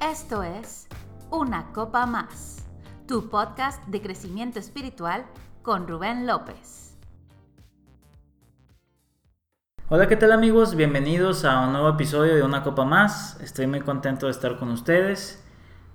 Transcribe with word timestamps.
Esto 0.00 0.44
es 0.44 0.86
Una 1.28 1.72
Copa 1.72 2.06
Más, 2.06 2.68
tu 3.08 3.28
podcast 3.28 3.84
de 3.88 4.00
crecimiento 4.00 4.60
espiritual 4.60 5.26
con 5.62 5.88
Rubén 5.88 6.24
López. 6.24 6.96
Hola, 9.88 10.06
¿qué 10.06 10.14
tal 10.14 10.30
amigos? 10.30 10.76
Bienvenidos 10.76 11.44
a 11.44 11.66
un 11.66 11.72
nuevo 11.72 11.88
episodio 11.88 12.36
de 12.36 12.44
Una 12.44 12.62
Copa 12.62 12.84
Más. 12.84 13.40
Estoy 13.40 13.66
muy 13.66 13.80
contento 13.80 14.26
de 14.26 14.32
estar 14.32 14.56
con 14.56 14.70
ustedes. 14.70 15.44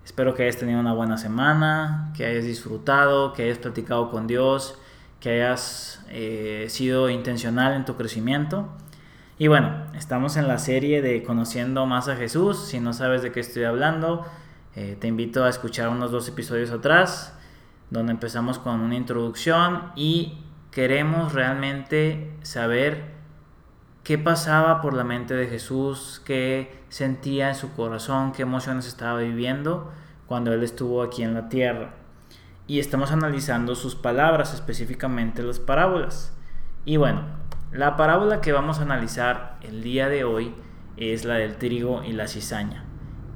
Espero 0.04 0.36
que 0.36 0.44
hayas 0.44 0.58
tenido 0.58 0.82
una 0.82 0.94
buena 0.94 1.18
semana, 1.18 2.12
que 2.14 2.26
hayas 2.26 2.44
disfrutado, 2.44 3.32
que 3.32 3.44
hayas 3.44 3.60
platicado 3.60 4.12
con 4.12 4.28
Dios, 4.28 4.78
que 5.22 5.42
hayas 5.42 6.04
eh, 6.10 6.66
sido 6.68 7.10
intencional 7.10 7.74
en 7.74 7.86
tu 7.86 7.96
crecimiento. 7.96 8.68
Y 9.44 9.50
bueno, 9.50 9.74
estamos 9.94 10.38
en 10.38 10.48
la 10.48 10.58
serie 10.58 11.02
de 11.02 11.22
Conociendo 11.22 11.86
más 11.86 12.08
a 12.08 12.16
Jesús. 12.16 12.66
Si 12.66 12.80
no 12.80 12.94
sabes 12.94 13.24
de 13.24 13.34
qué 13.34 13.42
estoy 13.42 13.66
hablando, 13.66 14.26
eh, 14.74 14.96
te 14.98 15.10
invito 15.10 15.44
a 15.44 15.50
escuchar 15.50 15.90
unos 15.90 16.12
dos 16.12 16.30
episodios 16.30 16.72
atrás, 16.72 17.38
donde 17.90 18.14
empezamos 18.14 18.58
con 18.58 18.80
una 18.80 18.96
introducción 18.96 19.92
y 19.98 20.38
queremos 20.72 21.34
realmente 21.34 22.32
saber 22.42 23.04
qué 24.06 24.18
pasaba 24.18 24.80
por 24.80 24.94
la 24.94 25.04
mente 25.04 25.34
de 25.34 25.48
Jesús, 25.48 26.22
qué 26.24 26.82
sentía 26.88 27.50
en 27.50 27.56
su 27.56 27.74
corazón, 27.74 28.32
qué 28.32 28.44
emociones 28.44 28.88
estaba 28.88 29.20
viviendo 29.20 29.92
cuando 30.26 30.54
Él 30.54 30.64
estuvo 30.64 31.04
aquí 31.04 31.22
en 31.22 31.34
la 31.34 31.50
tierra. 31.50 31.96
Y 32.66 32.80
estamos 32.80 33.12
analizando 33.12 33.76
sus 33.76 33.94
palabras, 33.94 34.54
específicamente 34.54 35.44
las 35.44 35.60
parábolas. 35.60 36.34
Y 36.86 36.96
bueno, 36.96 37.44
la 37.74 37.98
parábola 37.98 38.40
que 38.40 38.52
vamos 38.52 38.78
a 38.78 38.84
analizar 38.84 39.58
el 39.64 39.82
día 39.82 40.08
de 40.08 40.24
hoy 40.24 40.54
es 40.96 41.26
la 41.26 41.36
del 41.36 41.56
trigo 41.56 42.04
y 42.04 42.12
la 42.12 42.28
cizaña. 42.28 42.86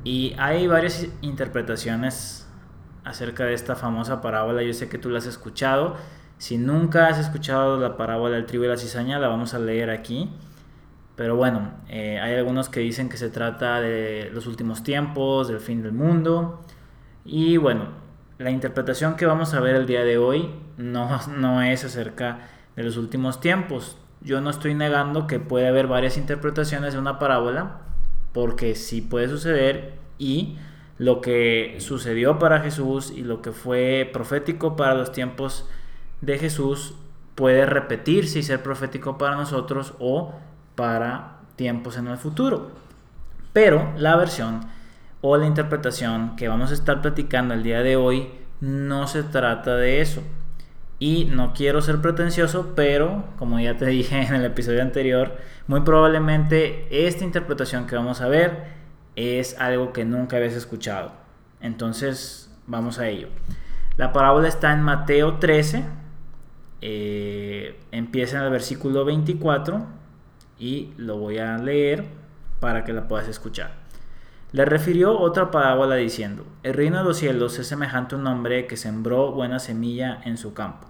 Y 0.03 0.35
hay 0.37 0.67
varias 0.67 1.07
interpretaciones 1.21 2.47
acerca 3.03 3.45
de 3.45 3.55
esta 3.55 3.75
famosa 3.75 4.21
parábola. 4.21 4.61
Yo 4.61 4.73
sé 4.73 4.89
que 4.89 4.99
tú 4.99 5.09
la 5.09 5.17
has 5.17 5.25
escuchado. 5.25 5.95
Si 6.37 6.59
nunca 6.59 7.07
has 7.07 7.17
escuchado 7.17 7.79
la 7.79 7.97
parábola 7.97 8.35
del 8.35 8.45
trigo 8.45 8.65
y 8.65 8.67
la 8.67 8.77
cizaña, 8.77 9.17
la 9.17 9.27
vamos 9.27 9.55
a 9.55 9.59
leer 9.59 9.89
aquí. 9.89 10.29
Pero 11.15 11.35
bueno, 11.35 11.71
eh, 11.89 12.19
hay 12.19 12.35
algunos 12.35 12.69
que 12.69 12.79
dicen 12.81 13.09
que 13.09 13.17
se 13.17 13.29
trata 13.29 13.81
de 13.81 14.29
los 14.31 14.45
últimos 14.45 14.83
tiempos, 14.83 15.47
del 15.47 15.59
fin 15.59 15.81
del 15.81 15.93
mundo. 15.93 16.63
Y 17.25 17.57
bueno, 17.57 17.87
la 18.37 18.51
interpretación 18.51 19.15
que 19.15 19.25
vamos 19.25 19.55
a 19.55 19.61
ver 19.61 19.75
el 19.75 19.87
día 19.87 20.03
de 20.03 20.19
hoy 20.19 20.53
no, 20.77 21.19
no 21.35 21.63
es 21.63 21.83
acerca 21.83 22.41
de 22.75 22.83
los 22.83 22.97
últimos 22.97 23.39
tiempos 23.39 23.97
yo 24.21 24.41
no 24.41 24.49
estoy 24.49 24.73
negando 24.73 25.27
que 25.27 25.39
puede 25.39 25.67
haber 25.67 25.87
varias 25.87 26.17
interpretaciones 26.17 26.93
de 26.93 26.99
una 26.99 27.19
parábola, 27.19 27.81
porque 28.33 28.75
sí 28.75 29.01
puede 29.01 29.29
suceder 29.29 29.93
y 30.17 30.57
lo 30.97 31.21
que 31.21 31.77
sucedió 31.79 32.39
para 32.39 32.59
Jesús 32.61 33.11
y 33.15 33.21
lo 33.21 33.41
que 33.41 33.51
fue 33.51 34.09
profético 34.11 34.75
para 34.75 34.95
los 34.95 35.11
tiempos 35.11 35.69
de 36.21 36.39
Jesús 36.39 36.95
puede 37.35 37.65
repetirse 37.65 38.39
y 38.39 38.43
ser 38.43 38.63
profético 38.63 39.17
para 39.17 39.35
nosotros 39.35 39.93
o 39.99 40.33
para 40.75 41.37
tiempos 41.55 41.97
en 41.97 42.07
el 42.07 42.17
futuro. 42.17 42.71
Pero 43.53 43.93
la 43.97 44.15
versión 44.15 44.61
o 45.21 45.37
la 45.37 45.45
interpretación 45.45 46.35
que 46.35 46.47
vamos 46.47 46.71
a 46.71 46.73
estar 46.73 47.01
platicando 47.01 47.53
el 47.53 47.63
día 47.63 47.81
de 47.81 47.95
hoy 47.95 48.29
no 48.59 49.07
se 49.07 49.23
trata 49.23 49.75
de 49.75 50.01
eso. 50.01 50.23
Y 50.99 51.25
no 51.25 51.53
quiero 51.53 51.81
ser 51.81 52.01
pretencioso, 52.01 52.73
pero 52.75 53.25
como 53.37 53.59
ya 53.59 53.77
te 53.77 53.85
dije 53.87 54.21
en 54.21 54.35
el 54.35 54.45
episodio 54.45 54.81
anterior, 54.81 55.37
muy 55.67 55.81
probablemente 55.81 56.87
esta 57.07 57.23
interpretación 57.23 57.87
que 57.87 57.95
vamos 57.95 58.21
a 58.21 58.27
ver 58.27 58.77
es 59.15 59.59
algo 59.59 59.93
que 59.93 60.05
nunca 60.05 60.37
habías 60.37 60.53
escuchado. 60.53 61.11
Entonces, 61.61 62.51
vamos 62.67 62.99
a 62.99 63.07
ello. 63.07 63.29
La 63.97 64.13
parábola 64.13 64.47
está 64.47 64.73
en 64.73 64.83
Mateo 64.83 65.35
13, 65.35 65.83
eh, 66.81 67.79
empieza 67.91 68.37
en 68.37 68.43
el 68.43 68.51
versículo 68.51 69.05
24 69.05 69.85
y 70.59 70.93
lo 70.97 71.17
voy 71.17 71.39
a 71.39 71.57
leer 71.57 72.05
para 72.59 72.83
que 72.83 72.93
la 72.93 73.07
puedas 73.07 73.27
escuchar. 73.27 73.86
Le 74.53 74.63
refirió 74.63 75.19
otra 75.19 75.51
parábola 75.51 75.95
diciendo, 75.95 76.45
El 76.63 76.73
reino 76.73 76.99
de 76.99 77.03
los 77.03 77.17
cielos 77.17 77.59
es 77.59 77.67
semejante 77.67 78.15
a 78.15 78.17
un 78.17 78.27
hombre 78.27 78.65
que 78.65 78.77
sembró 78.77 79.33
buena 79.33 79.59
semilla 79.59 80.21
en 80.23 80.37
su 80.37 80.53
campo. 80.53 80.87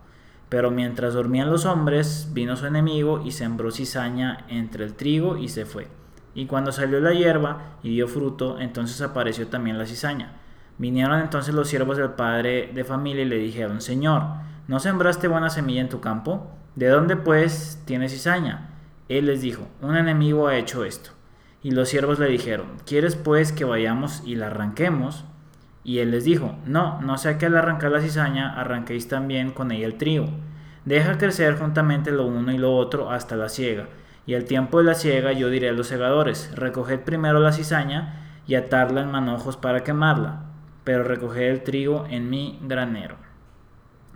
Pero 0.48 0.70
mientras 0.70 1.16
dormían 1.16 1.50
los 1.50 1.66
hombres, 1.66 2.30
vino 2.34 2.56
su 2.56 2.68
enemigo 2.68 3.24
y 3.26 3.32
sembró 3.32 3.72
cizaña 3.72 4.46
entre 4.48 4.84
el 4.86 4.94
trigo 4.94 5.38
y 5.38 5.50
se 5.50 5.66
fue. 5.66 5.88
Y 6.36 6.46
cuando 6.46 6.72
salió 6.72 7.00
la 7.00 7.14
hierba 7.14 7.80
y 7.82 7.90
dio 7.90 8.08
fruto, 8.08 8.60
entonces 8.60 9.02
apareció 9.02 9.48
también 9.48 9.80
la 9.80 9.88
cizaña. 9.88 10.34
Vinieron 10.78 11.20
entonces 11.20 11.56
los 11.56 11.68
siervos 11.68 11.98
del 11.98 12.12
padre 12.12 12.70
de 12.76 12.84
familia 12.84 13.24
y 13.24 13.28
le 13.28 13.38
dijeron, 13.38 13.82
Señor, 13.82 14.22
¿no 14.68 14.80
sembraste 14.80 15.28
buena 15.28 15.50
semilla 15.50 15.82
en 15.82 15.90
tu 15.90 16.00
campo? 16.00 16.52
¿De 16.76 16.90
dónde 16.90 17.16
pues 17.16 17.82
tienes 17.86 18.12
cizaña? 18.12 18.70
Él 19.10 19.26
les 19.26 19.42
dijo, 19.42 19.68
un 19.82 19.98
enemigo 19.98 20.48
ha 20.48 20.58
hecho 20.58 20.84
esto. 20.84 21.17
Y 21.64 21.72
los 21.72 21.90
siervos 21.90 22.20
le 22.20 22.28
dijeron, 22.28 22.68
¿quieres 22.86 23.16
pues 23.16 23.52
que 23.52 23.66
vayamos 23.66 24.22
y 24.26 24.36
la 24.36 24.48
arranquemos? 24.48 25.26
Y 25.84 26.00
él 26.00 26.12
les 26.12 26.26
dijo, 26.26 26.56
no, 26.66 27.02
no 27.02 27.18
sea 27.18 27.38
que 27.38 27.46
al 27.46 27.56
arrancar 27.58 27.92
la 27.92 28.02
cizaña 28.02 28.60
arranquéis 28.60 29.08
también 29.08 29.52
con 29.52 29.72
ella 29.72 29.86
el 29.86 29.98
trigo. 29.98 30.28
Deja 30.86 31.18
crecer 31.18 31.58
juntamente 31.58 32.12
lo 32.12 32.26
uno 32.26 32.52
y 32.52 32.58
lo 32.58 32.76
otro 32.76 33.12
hasta 33.12 33.36
la 33.36 33.50
siega. 33.50 33.88
Y 34.26 34.36
al 34.36 34.46
tiempo 34.46 34.80
de 34.80 34.84
la 34.84 34.96
siega 34.96 35.32
yo 35.32 35.50
diré 35.50 35.70
a 35.70 35.74
los 35.74 35.88
segadores, 35.88 36.52
recoged 36.56 37.00
primero 37.00 37.40
la 37.40 37.54
cizaña 37.54 38.42
y 38.46 38.56
atarla 38.56 39.02
en 39.02 39.12
manojos 39.12 39.58
para 39.58 39.84
quemarla, 39.84 40.44
pero 40.84 41.04
recoged 41.04 41.50
el 41.50 41.64
trigo 41.64 42.06
en 42.10 42.30
mi 42.30 42.60
granero. 42.62 43.16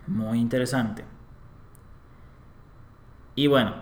Muy 0.06 0.38
interesante. 0.38 1.04
Y 3.34 3.46
bueno, 3.46 3.74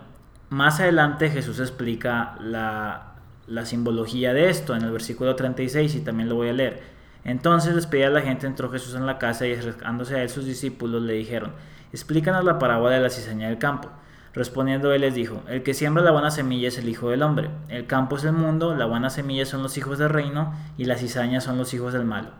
más 0.48 0.80
adelante 0.80 1.30
Jesús 1.30 1.58
explica 1.58 2.36
la 2.40 3.09
la 3.50 3.66
simbología 3.66 4.32
de 4.32 4.48
esto 4.48 4.76
en 4.76 4.82
el 4.82 4.92
versículo 4.92 5.34
36 5.34 5.96
y 5.96 6.00
también 6.00 6.28
lo 6.28 6.36
voy 6.36 6.48
a 6.48 6.52
leer. 6.52 6.80
Entonces 7.24 7.74
despedida 7.74 8.06
a 8.06 8.10
la 8.10 8.22
gente, 8.22 8.46
entró 8.46 8.70
Jesús 8.70 8.94
en 8.94 9.06
la 9.06 9.18
casa 9.18 9.46
y 9.46 9.52
acercándose 9.52 10.14
a 10.14 10.22
él 10.22 10.30
sus 10.30 10.46
discípulos 10.46 11.02
le 11.02 11.14
dijeron, 11.14 11.52
explícanos 11.92 12.44
la 12.44 12.58
parábola 12.58 12.94
de 12.94 13.00
la 13.00 13.10
cizaña 13.10 13.48
del 13.48 13.58
campo. 13.58 13.90
Respondiendo 14.32 14.92
él 14.92 15.00
les 15.00 15.14
dijo, 15.14 15.42
el 15.48 15.64
que 15.64 15.74
siembra 15.74 16.04
la 16.04 16.12
buena 16.12 16.30
semilla 16.30 16.68
es 16.68 16.78
el 16.78 16.88
Hijo 16.88 17.10
del 17.10 17.24
Hombre, 17.24 17.50
el 17.68 17.86
campo 17.86 18.16
es 18.16 18.24
el 18.24 18.32
mundo, 18.32 18.76
la 18.76 18.86
buena 18.86 19.10
semilla 19.10 19.44
son 19.44 19.64
los 19.64 19.76
hijos 19.76 19.98
del 19.98 20.10
reino 20.10 20.54
y 20.78 20.84
la 20.84 20.96
cizaña 20.96 21.40
son 21.40 21.58
los 21.58 21.74
hijos 21.74 21.92
del 21.92 22.04
malo. 22.04 22.30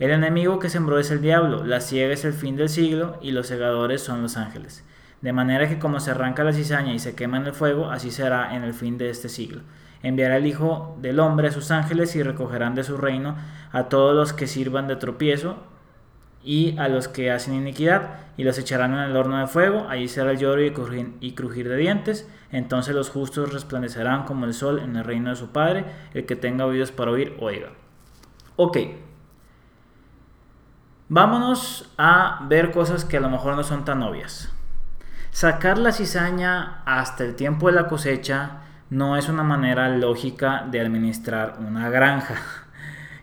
El 0.00 0.10
enemigo 0.10 0.58
que 0.58 0.68
sembró 0.68 0.98
es 0.98 1.12
el 1.12 1.22
diablo, 1.22 1.64
la 1.64 1.80
ciega 1.80 2.12
es 2.12 2.24
el 2.24 2.32
fin 2.32 2.56
del 2.56 2.68
siglo 2.68 3.18
y 3.22 3.30
los 3.30 3.46
segadores 3.46 4.02
son 4.02 4.22
los 4.22 4.36
ángeles. 4.36 4.84
De 5.22 5.32
manera 5.32 5.68
que 5.68 5.78
como 5.78 6.00
se 6.00 6.10
arranca 6.10 6.42
la 6.42 6.52
cizaña 6.52 6.92
y 6.92 6.98
se 6.98 7.14
quema 7.14 7.36
en 7.36 7.46
el 7.46 7.52
fuego, 7.52 7.90
así 7.90 8.10
será 8.10 8.56
en 8.56 8.64
el 8.64 8.74
fin 8.74 8.98
de 8.98 9.10
este 9.10 9.28
siglo 9.28 9.62
enviará 10.02 10.36
el 10.36 10.46
Hijo 10.46 10.96
del 11.00 11.20
Hombre 11.20 11.48
a 11.48 11.52
sus 11.52 11.70
ángeles 11.70 12.14
y 12.16 12.22
recogerán 12.22 12.74
de 12.74 12.84
su 12.84 12.96
reino 12.96 13.36
a 13.72 13.84
todos 13.84 14.14
los 14.14 14.32
que 14.32 14.46
sirvan 14.46 14.88
de 14.88 14.96
tropiezo 14.96 15.56
y 16.42 16.78
a 16.78 16.88
los 16.88 17.08
que 17.08 17.30
hacen 17.30 17.54
iniquidad, 17.54 18.10
y 18.36 18.44
los 18.44 18.58
echarán 18.58 18.94
en 18.94 19.00
el 19.00 19.16
horno 19.16 19.38
de 19.38 19.48
fuego, 19.48 19.86
allí 19.88 20.08
será 20.08 20.30
el 20.30 20.38
lloro 20.38 20.62
y 20.62 20.70
crujir, 21.34 21.68
de 21.68 21.76
dientes, 21.76 22.30
entonces 22.50 22.94
los 22.94 23.10
justos 23.10 23.52
resplandecerán 23.52 24.24
como 24.24 24.44
el 24.44 24.54
sol 24.54 24.78
en 24.78 24.96
el 24.96 25.04
reino 25.04 25.30
de 25.30 25.36
su 25.36 25.50
Padre, 25.50 25.84
el 26.14 26.26
que 26.26 26.36
tenga 26.36 26.64
oídos 26.64 26.92
para 26.92 27.10
oír, 27.10 27.36
oiga. 27.40 27.70
Ok, 28.56 28.78
vámonos 31.08 31.92
a 31.98 32.46
ver 32.48 32.70
cosas 32.70 33.04
que 33.04 33.16
a 33.16 33.20
lo 33.20 33.30
mejor 33.30 33.56
no 33.56 33.64
son 33.64 33.84
tan 33.84 34.02
obvias. 34.02 34.52
Sacar 35.30 35.76
la 35.76 35.92
cizaña 35.92 36.82
hasta 36.86 37.24
el 37.24 37.34
tiempo 37.34 37.66
de 37.66 37.74
la 37.74 37.88
cosecha 37.88 38.62
no 38.90 39.16
es 39.16 39.28
una 39.28 39.42
manera 39.42 39.88
lógica 39.88 40.66
de 40.70 40.80
administrar 40.80 41.56
una 41.60 41.90
granja. 41.90 42.36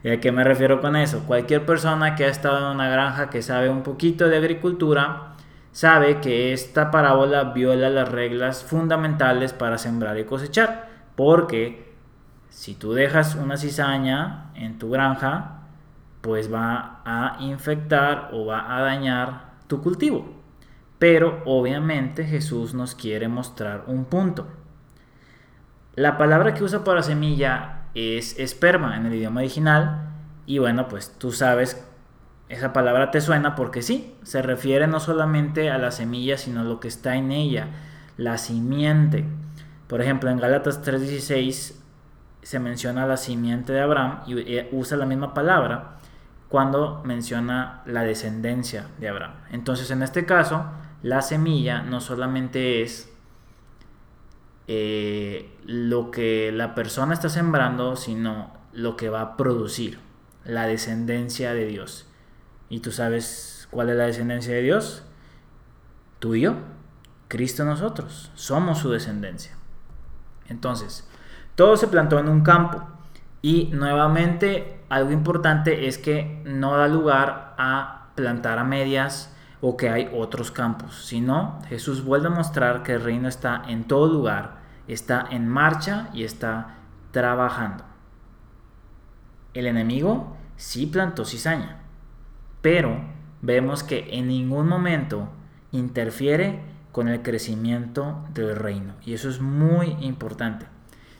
¿Y 0.03 0.09
a 0.09 0.19
qué 0.19 0.31
me 0.31 0.43
refiero 0.43 0.81
con 0.81 0.95
eso? 0.95 1.23
Cualquier 1.25 1.65
persona 1.65 2.15
que 2.15 2.25
ha 2.25 2.29
estado 2.29 2.59
en 2.59 2.75
una 2.75 2.89
granja 2.89 3.29
que 3.29 3.41
sabe 3.41 3.69
un 3.69 3.81
poquito 3.81 4.27
de 4.27 4.37
agricultura 4.37 5.33
sabe 5.71 6.21
que 6.21 6.53
esta 6.53 6.91
parábola 6.91 7.45
viola 7.45 7.89
las 7.89 8.09
reglas 8.09 8.63
fundamentales 8.63 9.53
para 9.53 9.79
sembrar 9.79 10.17
y 10.19 10.25
cosechar. 10.25 10.89
Porque 11.15 11.95
si 12.49 12.75
tú 12.75 12.93
dejas 12.93 13.35
una 13.35 13.57
cizaña 13.57 14.51
en 14.53 14.77
tu 14.77 14.91
granja, 14.91 15.61
pues 16.21 16.53
va 16.53 17.01
a 17.03 17.37
infectar 17.39 18.29
o 18.31 18.45
va 18.45 18.77
a 18.77 18.81
dañar 18.81 19.53
tu 19.67 19.81
cultivo. 19.81 20.35
Pero 20.99 21.41
obviamente 21.45 22.23
Jesús 22.25 22.73
nos 22.73 22.95
quiere 22.95 23.27
mostrar 23.27 23.85
un 23.87 24.05
punto. 24.05 24.47
La 25.95 26.17
palabra 26.17 26.53
que 26.53 26.63
usa 26.63 26.83
para 26.83 27.01
semilla 27.03 27.83
es 27.93 28.37
esperma 28.37 28.97
en 28.97 29.05
el 29.05 29.15
idioma 29.15 29.39
original 29.39 30.09
y 30.45 30.59
bueno, 30.59 30.89
pues 30.89 31.15
tú 31.17 31.31
sabes, 31.31 31.85
esa 32.49 32.73
palabra 32.73 33.11
te 33.11 33.21
suena 33.21 33.55
porque 33.55 33.81
sí, 33.81 34.15
se 34.23 34.41
refiere 34.41 34.87
no 34.87 34.99
solamente 34.99 35.71
a 35.71 35.77
la 35.77 35.91
semilla, 35.91 36.37
sino 36.37 36.61
a 36.61 36.63
lo 36.65 36.79
que 36.79 36.89
está 36.89 37.15
en 37.15 37.31
ella, 37.31 37.67
la 38.17 38.37
simiente. 38.37 39.25
Por 39.87 40.01
ejemplo, 40.01 40.29
en 40.29 40.37
Gálatas 40.37 40.83
3:16 40.83 41.81
se 42.41 42.59
menciona 42.59 43.07
la 43.07 43.17
simiente 43.17 43.73
de 43.73 43.81
Abraham 43.81 44.19
y 44.27 44.37
eh, 44.39 44.69
usa 44.73 44.97
la 44.97 45.05
misma 45.05 45.33
palabra 45.33 45.97
cuando 46.49 47.01
menciona 47.05 47.81
la 47.85 48.03
descendencia 48.03 48.87
de 48.99 49.09
Abraham. 49.09 49.33
Entonces, 49.51 49.89
en 49.91 50.03
este 50.03 50.25
caso, 50.25 50.65
la 51.01 51.21
semilla 51.21 51.81
no 51.81 52.01
solamente 52.01 52.81
es 52.83 53.14
eh, 54.67 55.57
lo 55.65 56.11
que 56.11 56.51
la 56.51 56.75
persona 56.75 57.13
está 57.13 57.29
sembrando, 57.29 57.95
sino 57.95 58.53
lo 58.73 58.97
que 58.97 59.09
va 59.09 59.21
a 59.21 59.37
producir, 59.37 59.99
la 60.43 60.67
descendencia 60.67 61.53
de 61.53 61.65
Dios. 61.65 62.07
¿Y 62.69 62.79
tú 62.79 62.91
sabes 62.91 63.67
cuál 63.71 63.89
es 63.89 63.95
la 63.95 64.05
descendencia 64.05 64.53
de 64.53 64.61
Dios? 64.61 65.03
Tú 66.19 66.35
y 66.35 66.41
yo, 66.41 66.55
Cristo 67.27 67.65
nosotros, 67.65 68.31
somos 68.35 68.79
su 68.79 68.89
descendencia. 68.89 69.55
Entonces, 70.47 71.07
todo 71.55 71.77
se 71.77 71.87
plantó 71.87 72.19
en 72.19 72.29
un 72.29 72.41
campo 72.41 72.83
y 73.41 73.69
nuevamente 73.73 74.79
algo 74.89 75.11
importante 75.11 75.87
es 75.87 75.97
que 75.97 76.41
no 76.45 76.77
da 76.77 76.87
lugar 76.87 77.55
a 77.57 78.09
plantar 78.15 78.59
a 78.59 78.63
medias 78.63 79.35
o 79.61 79.77
que 79.77 79.89
hay 79.89 80.09
otros 80.13 80.51
campos, 80.51 81.05
sino 81.05 81.59
Jesús 81.67 82.03
vuelve 82.03 82.27
a 82.27 82.31
mostrar 82.31 82.83
que 82.83 82.93
el 82.93 83.03
reino 83.03 83.27
está 83.27 83.63
en 83.67 83.85
todo 83.85 84.07
lugar, 84.07 84.54
está 84.87 85.27
en 85.31 85.47
marcha 85.47 86.09
y 86.13 86.23
está 86.23 86.75
trabajando. 87.11 87.83
El 89.53 89.67
enemigo 89.67 90.35
sí 90.57 90.85
plantó 90.85 91.25
cizaña, 91.25 91.77
pero 92.61 92.99
vemos 93.41 93.83
que 93.83 94.07
en 94.11 94.27
ningún 94.27 94.67
momento 94.67 95.29
interfiere 95.71 96.61
con 96.91 97.07
el 97.07 97.21
crecimiento 97.21 98.25
del 98.33 98.55
reino. 98.55 98.93
Y 99.03 99.13
eso 99.13 99.29
es 99.29 99.41
muy 99.41 99.97
importante. 99.99 100.65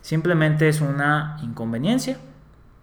Simplemente 0.01 0.69
es 0.69 0.81
una 0.81 1.37
inconveniencia 1.41 2.17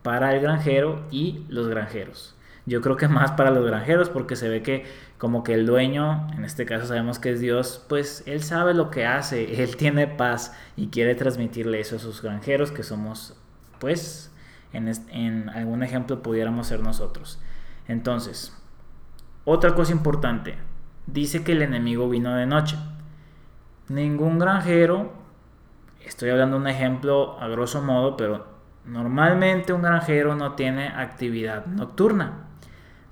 para 0.02 0.34
el 0.34 0.40
granjero 0.40 1.06
y 1.10 1.44
los 1.48 1.68
granjeros. 1.68 2.36
Yo 2.66 2.80
creo 2.80 2.96
que 2.96 3.08
más 3.08 3.32
para 3.32 3.50
los 3.50 3.66
granjeros 3.66 4.08
porque 4.08 4.36
se 4.36 4.48
ve 4.48 4.62
que 4.62 4.84
como 5.22 5.44
que 5.44 5.54
el 5.54 5.66
dueño, 5.66 6.26
en 6.36 6.44
este 6.44 6.66
caso 6.66 6.86
sabemos 6.86 7.20
que 7.20 7.30
es 7.30 7.38
Dios, 7.38 7.86
pues 7.88 8.24
él 8.26 8.42
sabe 8.42 8.74
lo 8.74 8.90
que 8.90 9.06
hace, 9.06 9.62
él 9.62 9.76
tiene 9.76 10.08
paz 10.08 10.52
y 10.74 10.88
quiere 10.88 11.14
transmitirle 11.14 11.78
eso 11.78 11.94
a 11.94 12.00
sus 12.00 12.22
granjeros 12.22 12.72
que 12.72 12.82
somos, 12.82 13.40
pues, 13.78 14.34
en, 14.72 14.90
en 15.10 15.48
algún 15.50 15.84
ejemplo 15.84 16.24
pudiéramos 16.24 16.66
ser 16.66 16.80
nosotros. 16.80 17.40
Entonces, 17.86 18.52
otra 19.44 19.76
cosa 19.76 19.92
importante, 19.92 20.56
dice 21.06 21.44
que 21.44 21.52
el 21.52 21.62
enemigo 21.62 22.08
vino 22.08 22.34
de 22.34 22.46
noche. 22.46 22.76
Ningún 23.86 24.40
granjero, 24.40 25.12
estoy 26.04 26.30
hablando 26.30 26.56
un 26.56 26.66
ejemplo 26.66 27.38
a 27.38 27.46
grosso 27.46 27.80
modo, 27.80 28.16
pero 28.16 28.48
normalmente 28.86 29.72
un 29.72 29.82
granjero 29.82 30.34
no 30.34 30.56
tiene 30.56 30.88
actividad 30.88 31.66
nocturna. 31.66 32.48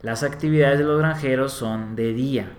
Las 0.03 0.23
actividades 0.23 0.79
de 0.79 0.85
los 0.85 0.99
granjeros 0.99 1.53
son 1.53 1.95
de 1.95 2.15
día. 2.15 2.53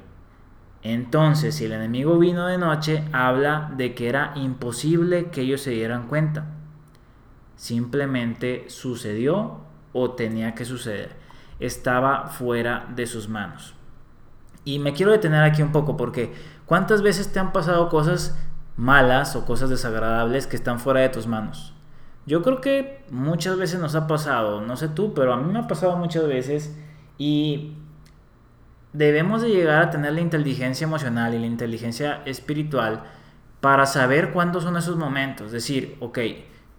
Entonces, 0.83 1.55
si 1.55 1.65
el 1.65 1.71
enemigo 1.71 2.19
vino 2.19 2.45
de 2.45 2.59
noche, 2.59 3.03
habla 3.11 3.71
de 3.75 3.95
que 3.95 4.09
era 4.09 4.33
imposible 4.35 5.31
que 5.31 5.41
ellos 5.41 5.61
se 5.61 5.71
dieran 5.71 6.07
cuenta. 6.07 6.45
Simplemente 7.55 8.65
sucedió 8.67 9.61
o 9.93 10.11
tenía 10.11 10.53
que 10.53 10.65
suceder. 10.65 11.15
Estaba 11.59 12.27
fuera 12.27 12.87
de 12.95 13.07
sus 13.07 13.27
manos. 13.27 13.75
Y 14.63 14.77
me 14.77 14.93
quiero 14.93 15.11
detener 15.11 15.43
aquí 15.43 15.63
un 15.63 15.71
poco 15.71 15.97
porque 15.97 16.33
¿cuántas 16.67 17.01
veces 17.01 17.31
te 17.31 17.39
han 17.39 17.51
pasado 17.51 17.89
cosas 17.89 18.37
malas 18.77 19.35
o 19.35 19.45
cosas 19.45 19.69
desagradables 19.71 20.45
que 20.45 20.55
están 20.55 20.79
fuera 20.79 21.01
de 21.01 21.09
tus 21.09 21.25
manos? 21.25 21.73
Yo 22.27 22.43
creo 22.43 22.61
que 22.61 23.03
muchas 23.09 23.57
veces 23.57 23.79
nos 23.79 23.95
ha 23.95 24.05
pasado, 24.05 24.61
no 24.61 24.77
sé 24.77 24.87
tú, 24.87 25.15
pero 25.15 25.33
a 25.33 25.37
mí 25.37 25.51
me 25.51 25.59
ha 25.59 25.67
pasado 25.67 25.95
muchas 25.97 26.27
veces 26.27 26.75
y 27.21 27.73
debemos 28.93 29.43
de 29.43 29.49
llegar 29.49 29.83
a 29.83 29.89
tener 29.91 30.11
la 30.11 30.21
inteligencia 30.21 30.85
emocional 30.85 31.35
y 31.35 31.37
la 31.39 31.45
inteligencia 31.45 32.23
espiritual 32.25 33.03
para 33.59 33.85
saber 33.85 34.31
cuándo 34.31 34.59
son 34.59 34.75
esos 34.75 34.95
momentos. 34.95 35.51
Decir, 35.51 35.97
ok, 35.99 36.17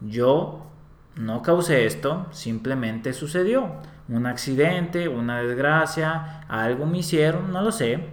yo 0.00 0.67
no 1.15 1.43
causé 1.43 1.87
esto, 1.87 2.27
simplemente 2.33 3.12
sucedió 3.12 3.77
un 4.09 4.27
accidente, 4.27 5.06
una 5.06 5.41
desgracia, 5.43 6.41
algo 6.49 6.87
me 6.87 6.99
hicieron, 6.99 7.53
no 7.53 7.62
lo 7.62 7.71
sé, 7.71 8.09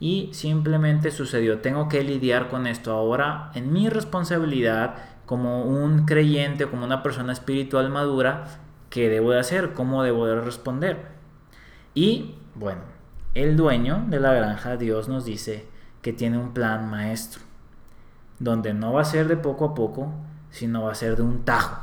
y 0.00 0.30
simplemente 0.32 1.12
sucedió. 1.12 1.60
Tengo 1.60 1.88
que 1.88 2.02
lidiar 2.02 2.48
con 2.48 2.66
esto 2.66 2.90
ahora 2.90 3.52
en 3.54 3.72
mi 3.72 3.88
responsabilidad 3.88 4.96
como 5.24 5.62
un 5.62 6.04
creyente, 6.04 6.66
como 6.66 6.84
una 6.84 7.04
persona 7.04 7.32
espiritual 7.32 7.90
madura, 7.90 8.58
¿qué 8.90 9.08
debo 9.08 9.30
de 9.30 9.38
hacer? 9.38 9.72
¿Cómo 9.72 10.02
debo 10.02 10.26
de 10.26 10.40
responder? 10.40 11.19
Y 11.94 12.34
bueno, 12.54 12.82
el 13.34 13.56
dueño 13.56 14.04
de 14.08 14.20
la 14.20 14.32
granja, 14.32 14.76
Dios 14.76 15.08
nos 15.08 15.24
dice 15.24 15.66
que 16.02 16.12
tiene 16.12 16.38
un 16.38 16.52
plan 16.52 16.88
maestro, 16.88 17.42
donde 18.38 18.74
no 18.74 18.92
va 18.92 19.02
a 19.02 19.04
ser 19.04 19.28
de 19.28 19.36
poco 19.36 19.64
a 19.66 19.74
poco, 19.74 20.12
sino 20.50 20.82
va 20.82 20.92
a 20.92 20.96
ser 20.96 21.16
de 21.16 21.22
un 21.22 21.44
tajo, 21.44 21.82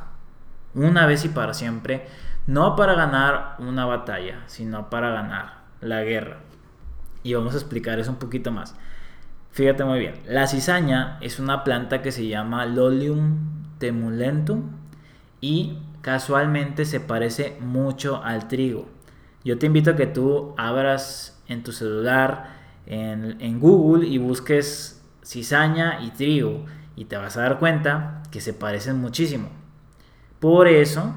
una 0.74 1.06
vez 1.06 1.26
y 1.26 1.30
para 1.30 1.54
siempre, 1.54 2.08
no 2.48 2.76
para 2.76 2.94
ganar 2.94 3.56
una 3.60 3.86
batalla, 3.86 4.44
sino 4.48 4.90
para 4.90 5.10
ganar 5.12 5.64
la 5.82 6.04
guerra. 6.04 6.38
Y 7.24 7.34
vamos 7.34 7.54
a 7.54 7.58
explicar 7.58 8.00
eso 8.00 8.12
un 8.12 8.18
poquito 8.18 8.52
más. 8.52 8.76
Fíjate 9.52 9.84
muy 9.84 10.00
bien, 10.00 10.16
la 10.28 10.48
cizaña 10.48 11.18
es 11.22 11.40
una 11.40 11.64
planta 11.64 12.02
que 12.02 12.12
se 12.12 12.28
llama 12.28 12.66
Lolium 12.66 13.58
temulentum 13.80 14.72
y 15.42 15.80
casualmente 16.02 16.86
se 16.86 17.00
parece 17.00 17.58
mucho 17.60 18.24
al 18.24 18.48
trigo. 18.48 18.88
Yo 19.48 19.58
te 19.58 19.68
invito 19.68 19.92
a 19.92 19.96
que 19.96 20.08
tú 20.08 20.54
abras 20.58 21.42
en 21.48 21.64
tu 21.64 21.72
celular, 21.72 22.50
en, 22.86 23.40
en 23.40 23.62
Google 23.62 24.06
y 24.06 24.18
busques 24.18 25.02
cizaña 25.24 26.02
y 26.02 26.10
trigo 26.10 26.66
y 26.98 27.06
te 27.06 27.16
vas 27.16 27.38
a 27.38 27.44
dar 27.44 27.58
cuenta 27.58 28.24
que 28.30 28.42
se 28.42 28.52
parecen 28.52 28.98
muchísimo. 28.98 29.48
Por 30.42 30.68
eso 30.68 31.16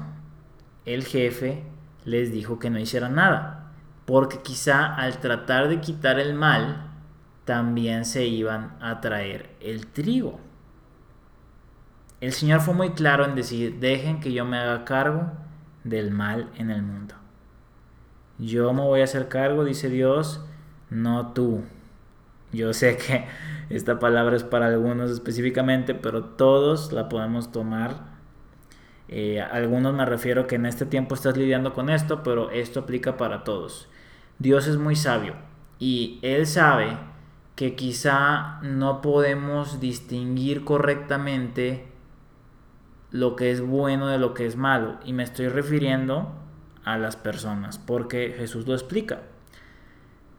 el 0.85 1.03
jefe 1.03 1.65
les 2.05 2.31
dijo 2.31 2.57
que 2.57 2.69
no 2.69 2.79
hicieran 2.79 3.15
nada, 3.15 3.73
porque 4.05 4.39
quizá 4.41 4.95
al 4.95 5.17
tratar 5.17 5.67
de 5.67 5.81
quitar 5.81 6.17
el 6.17 6.33
mal, 6.33 6.89
también 7.43 8.05
se 8.05 8.27
iban 8.27 8.77
a 8.79 9.01
traer 9.01 9.57
el 9.59 9.87
trigo. 9.87 10.39
El 12.21 12.31
Señor 12.31 12.61
fue 12.61 12.75
muy 12.75 12.91
claro 12.91 13.25
en 13.25 13.35
decir, 13.35 13.81
dejen 13.81 14.21
que 14.21 14.31
yo 14.31 14.45
me 14.45 14.57
haga 14.57 14.85
cargo 14.85 15.33
del 15.83 16.11
mal 16.11 16.49
en 16.55 16.71
el 16.71 16.81
mundo. 16.81 17.15
Yo 18.41 18.73
me 18.73 18.81
voy 18.81 18.99
a 18.99 19.05
hacer 19.05 19.29
cargo, 19.29 19.63
dice 19.63 19.89
Dios, 19.89 20.43
no 20.89 21.31
tú. 21.31 21.63
Yo 22.51 22.73
sé 22.73 22.97
que 22.97 23.25
esta 23.73 23.99
palabra 23.99 24.35
es 24.35 24.43
para 24.43 24.67
algunos 24.67 25.11
específicamente, 25.11 25.95
pero 25.95 26.25
todos 26.25 26.91
la 26.91 27.07
podemos 27.07 27.53
tomar 27.53 28.11
eh, 29.13 29.41
algunos 29.41 29.93
me 29.93 30.05
refiero 30.05 30.47
que 30.47 30.55
en 30.55 30.65
este 30.65 30.85
tiempo 30.85 31.15
estás 31.15 31.35
lidiando 31.35 31.73
con 31.73 31.89
esto, 31.89 32.23
pero 32.23 32.49
esto 32.49 32.79
aplica 32.79 33.17
para 33.17 33.43
todos. 33.43 33.89
Dios 34.39 34.67
es 34.67 34.77
muy 34.77 34.95
sabio 34.95 35.35
y 35.79 36.19
Él 36.21 36.47
sabe 36.47 36.97
que 37.55 37.75
quizá 37.75 38.61
no 38.61 39.01
podemos 39.01 39.81
distinguir 39.81 40.63
correctamente 40.63 41.91
lo 43.11 43.35
que 43.35 43.51
es 43.51 43.59
bueno 43.59 44.07
de 44.07 44.17
lo 44.17 44.33
que 44.33 44.45
es 44.45 44.55
malo. 44.55 44.97
Y 45.03 45.11
me 45.11 45.23
estoy 45.23 45.49
refiriendo 45.49 46.31
a 46.83 46.97
las 46.97 47.15
personas, 47.15 47.77
porque 47.77 48.33
Jesús 48.37 48.67
lo 48.67 48.73
explica. 48.73 49.19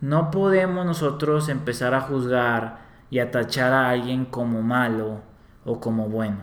No 0.00 0.30
podemos 0.30 0.84
nosotros 0.84 1.48
empezar 1.48 1.94
a 1.94 2.00
juzgar 2.00 2.80
y 3.10 3.20
a 3.20 3.30
tachar 3.30 3.72
a 3.72 3.90
alguien 3.90 4.24
como 4.24 4.62
malo 4.62 5.20
o 5.64 5.80
como 5.80 6.08
bueno. 6.08 6.38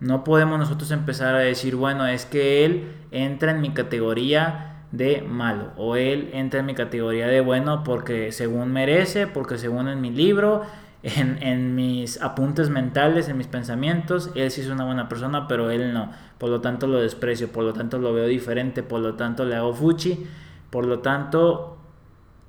No 0.00 0.24
podemos 0.24 0.58
nosotros 0.58 0.90
empezar 0.92 1.34
a 1.34 1.40
decir, 1.40 1.74
bueno, 1.74 2.06
es 2.06 2.24
que 2.24 2.64
él 2.64 2.94
entra 3.10 3.50
en 3.50 3.60
mi 3.60 3.70
categoría 3.70 4.84
de 4.92 5.22
malo 5.22 5.72
o 5.76 5.96
él 5.96 6.30
entra 6.32 6.60
en 6.60 6.66
mi 6.66 6.74
categoría 6.74 7.26
de 7.26 7.40
bueno 7.40 7.82
porque 7.84 8.32
según 8.32 8.72
merece, 8.72 9.26
porque 9.26 9.58
según 9.58 9.88
en 9.88 10.00
mi 10.00 10.10
libro, 10.10 10.62
en, 11.02 11.74
mis 11.74 12.20
apuntes 12.20 12.70
mentales, 12.70 13.28
en 13.28 13.36
mis 13.36 13.46
pensamientos, 13.46 14.30
él 14.34 14.50
sí 14.50 14.62
es 14.62 14.68
una 14.68 14.84
buena 14.84 15.08
persona, 15.08 15.46
pero 15.46 15.70
él 15.70 15.92
no. 15.92 16.10
Por 16.38 16.50
lo 16.50 16.60
tanto 16.60 16.86
lo 16.86 16.98
desprecio, 16.98 17.52
por 17.52 17.64
lo 17.64 17.72
tanto 17.72 17.98
lo 17.98 18.12
veo 18.12 18.26
diferente, 18.26 18.82
por 18.82 19.00
lo 19.00 19.14
tanto 19.14 19.44
le 19.44 19.54
hago 19.54 19.72
fuchi, 19.72 20.26
por 20.70 20.86
lo 20.86 21.00
tanto 21.00 21.78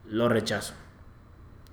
lo 0.10 0.30
rechazo. 0.30 0.74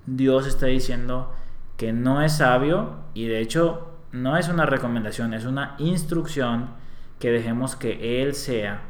Dios 0.06 0.46
está 0.46 0.66
diciendo 0.66 1.32
que 1.76 1.92
no 1.92 2.22
es 2.22 2.36
sabio 2.36 2.96
y 3.14 3.26
de 3.26 3.40
hecho 3.40 3.92
no 4.12 4.36
es 4.36 4.48
una 4.48 4.66
recomendación, 4.66 5.34
es 5.34 5.44
una 5.44 5.74
instrucción 5.78 6.70
que 7.18 7.30
dejemos 7.30 7.76
que 7.76 8.22
Él 8.22 8.34
sea 8.34 8.82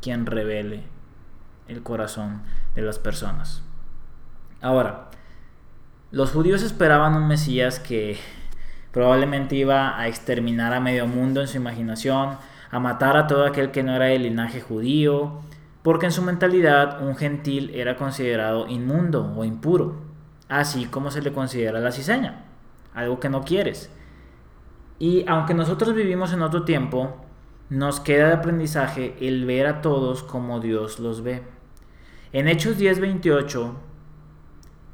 quien 0.00 0.26
revele 0.26 0.84
el 1.68 1.82
corazón 1.82 2.42
de 2.74 2.82
las 2.82 2.98
personas. 2.98 3.62
Ahora, 4.60 5.10
los 6.12 6.30
judíos 6.30 6.62
esperaban 6.62 7.14
un 7.14 7.26
Mesías 7.26 7.80
que 7.80 8.18
probablemente 8.92 9.56
iba 9.56 9.98
a 9.98 10.08
exterminar 10.08 10.74
a 10.74 10.80
medio 10.80 11.06
mundo 11.06 11.40
en 11.40 11.48
su 11.48 11.56
imaginación, 11.56 12.36
a 12.70 12.78
matar 12.78 13.16
a 13.16 13.26
todo 13.26 13.46
aquel 13.46 13.70
que 13.70 13.82
no 13.82 13.96
era 13.96 14.04
del 14.04 14.24
linaje 14.24 14.60
judío, 14.60 15.40
porque 15.82 16.04
en 16.04 16.12
su 16.12 16.20
mentalidad 16.20 17.02
un 17.02 17.16
gentil 17.16 17.70
era 17.74 17.96
considerado 17.96 18.68
inmundo 18.68 19.32
o 19.34 19.44
impuro, 19.44 20.02
así 20.50 20.84
como 20.84 21.10
se 21.10 21.22
le 21.22 21.32
considera 21.32 21.80
la 21.80 21.92
cizaña, 21.92 22.44
algo 22.94 23.18
que 23.18 23.30
no 23.30 23.42
quieres. 23.42 23.90
Y 24.98 25.24
aunque 25.26 25.54
nosotros 25.54 25.94
vivimos 25.94 26.34
en 26.34 26.42
otro 26.42 26.64
tiempo, 26.64 27.16
nos 27.70 28.00
queda 28.00 28.28
de 28.28 28.34
aprendizaje 28.34 29.16
el 29.18 29.46
ver 29.46 29.66
a 29.66 29.80
todos 29.80 30.22
como 30.22 30.60
Dios 30.60 31.00
los 31.00 31.22
ve. 31.22 31.42
En 32.34 32.48
Hechos 32.48 32.76
10:28, 32.76 33.72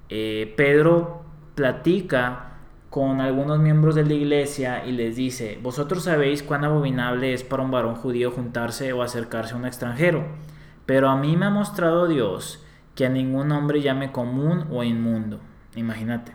eh, 0.09 0.55
Pedro 0.57 1.23
platica 1.55 2.49
con 2.91 3.21
algunos 3.21 3.59
miembros 3.59 3.95
de 3.95 4.05
la 4.05 4.15
iglesia 4.15 4.87
y 4.87 4.93
les 4.93 5.17
dice, 5.17 5.59
vosotros 5.63 6.05
sabéis 6.05 6.43
cuán 6.43 6.65
abominable 6.65 7.35
es 7.35 7.45
para 7.45 7.63
un 7.63 7.71
varón 7.71 7.95
judío 7.95 8.31
juntarse 8.31 8.93
o 8.93 9.03
acercarse 9.03 9.55
a 9.55 9.59
un 9.59 9.67
extranjero, 9.67 10.27
pero 10.87 11.09
a 11.09 11.17
mí 11.17 11.37
me 11.37 11.47
ha 11.47 11.51
mostrado 11.51 12.09
Dios 12.09 12.65
que 12.95 13.07
a 13.07 13.11
ningún 13.11 13.53
hombre 13.53 13.83
llame 13.83 14.11
común 14.11 14.65
o 14.71 14.83
inmundo. 14.83 15.41
Imagínate. 15.77 16.33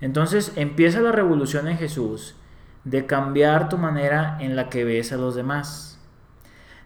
Entonces 0.00 0.52
empieza 0.56 1.00
la 1.00 1.12
revolución 1.12 1.68
en 1.68 1.78
Jesús 1.78 2.36
de 2.84 3.06
cambiar 3.06 3.68
tu 3.68 3.78
manera 3.78 4.36
en 4.40 4.56
la 4.56 4.68
que 4.68 4.84
ves 4.84 5.12
a 5.12 5.16
los 5.16 5.34
demás. 5.34 6.00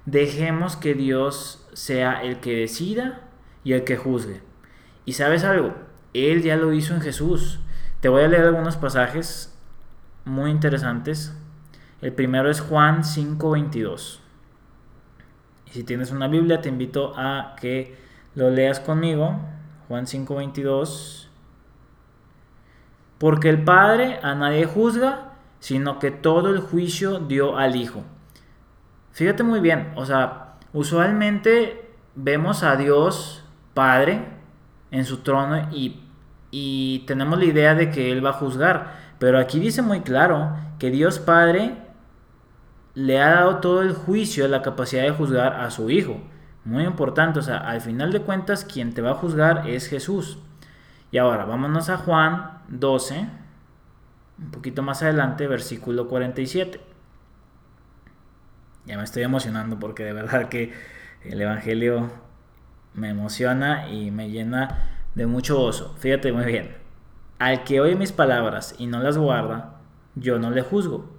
Dejemos 0.04 0.76
que 0.76 0.94
Dios 0.94 1.68
sea 1.72 2.22
el 2.22 2.40
que 2.40 2.56
decida 2.56 3.20
y 3.64 3.72
el 3.72 3.84
que 3.84 3.96
juzgue. 3.96 4.40
Y 5.04 5.14
sabes 5.14 5.44
algo, 5.44 5.74
Él 6.14 6.42
ya 6.42 6.56
lo 6.56 6.72
hizo 6.72 6.94
en 6.94 7.00
Jesús. 7.00 7.60
Te 8.00 8.08
voy 8.08 8.22
a 8.22 8.28
leer 8.28 8.44
algunos 8.44 8.76
pasajes 8.76 9.56
muy 10.24 10.50
interesantes. 10.50 11.36
El 12.00 12.12
primero 12.12 12.50
es 12.50 12.60
Juan 12.60 13.04
5:22. 13.04 14.20
Y 15.66 15.70
si 15.70 15.84
tienes 15.84 16.10
una 16.10 16.28
Biblia, 16.28 16.60
te 16.60 16.68
invito 16.68 17.14
a 17.16 17.56
que 17.60 17.96
lo 18.34 18.50
leas 18.50 18.80
conmigo. 18.80 19.40
Juan 19.88 20.06
5:22. 20.06 21.28
Porque 23.18 23.48
el 23.48 23.62
Padre 23.62 24.18
a 24.22 24.34
nadie 24.34 24.64
juzga, 24.64 25.32
sino 25.60 25.98
que 26.00 26.10
todo 26.10 26.50
el 26.50 26.58
juicio 26.58 27.20
dio 27.20 27.56
al 27.56 27.76
Hijo. 27.76 28.02
Fíjate 29.12 29.42
muy 29.42 29.60
bien, 29.60 29.92
o 29.94 30.06
sea, 30.06 30.54
usualmente 30.72 31.88
vemos 32.14 32.62
a 32.62 32.76
Dios 32.76 33.44
Padre 33.74 34.41
en 34.92 35.04
su 35.04 35.18
trono 35.18 35.68
y 35.72 36.02
y 36.54 37.00
tenemos 37.06 37.38
la 37.38 37.46
idea 37.46 37.74
de 37.74 37.90
que 37.90 38.12
Él 38.12 38.24
va 38.24 38.30
a 38.30 38.34
juzgar. 38.34 38.92
Pero 39.18 39.40
aquí 39.40 39.58
dice 39.58 39.82
muy 39.82 40.02
claro 40.02 40.54
que 40.78 40.90
Dios 40.90 41.18
Padre 41.18 41.76
le 42.94 43.20
ha 43.20 43.30
dado 43.30 43.56
todo 43.56 43.80
el 43.82 43.94
juicio, 43.94 44.46
la 44.46 44.62
capacidad 44.62 45.02
de 45.02 45.10
juzgar 45.10 45.54
a 45.54 45.70
su 45.70 45.90
Hijo. 45.90 46.20
Muy 46.64 46.84
importante, 46.84 47.38
o 47.40 47.42
sea, 47.42 47.56
al 47.56 47.80
final 47.80 48.12
de 48.12 48.20
cuentas 48.20 48.64
quien 48.64 48.92
te 48.92 49.00
va 49.00 49.12
a 49.12 49.14
juzgar 49.14 49.68
es 49.68 49.88
Jesús. 49.88 50.38
Y 51.10 51.18
ahora, 51.18 51.46
vámonos 51.46 51.88
a 51.88 51.96
Juan 51.96 52.58
12, 52.68 53.28
un 54.38 54.50
poquito 54.50 54.82
más 54.82 55.02
adelante, 55.02 55.46
versículo 55.46 56.06
47. 56.06 56.80
Ya 58.84 58.98
me 58.98 59.04
estoy 59.04 59.22
emocionando 59.22 59.78
porque 59.78 60.04
de 60.04 60.12
verdad 60.12 60.48
que 60.50 60.72
el 61.24 61.40
Evangelio 61.40 62.10
me 62.94 63.10
emociona 63.10 63.88
y 63.88 64.10
me 64.10 64.30
llena 64.30 64.88
de 65.14 65.26
mucho 65.26 65.60
oso. 65.60 65.94
Fíjate 65.98 66.32
muy 66.32 66.44
bien. 66.44 66.76
Al 67.38 67.64
que 67.64 67.80
oye 67.80 67.96
mis 67.96 68.12
palabras 68.12 68.74
y 68.78 68.86
no 68.86 69.00
las 69.00 69.18
guarda, 69.18 69.80
yo 70.14 70.38
no 70.38 70.50
le 70.50 70.62
juzgo, 70.62 71.10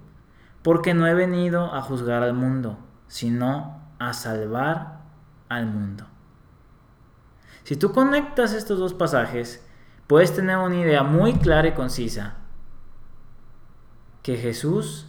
porque 0.62 0.94
no 0.94 1.06
he 1.06 1.14
venido 1.14 1.74
a 1.74 1.82
juzgar 1.82 2.22
al 2.22 2.34
mundo, 2.34 2.78
sino 3.08 3.82
a 3.98 4.12
salvar 4.12 5.00
al 5.48 5.66
mundo. 5.66 6.06
Si 7.64 7.76
tú 7.76 7.92
conectas 7.92 8.52
estos 8.52 8.78
dos 8.78 8.94
pasajes, 8.94 9.66
puedes 10.06 10.34
tener 10.34 10.58
una 10.58 10.76
idea 10.76 11.02
muy 11.02 11.34
clara 11.34 11.68
y 11.68 11.72
concisa 11.72 12.34
que 14.22 14.36
Jesús 14.36 15.06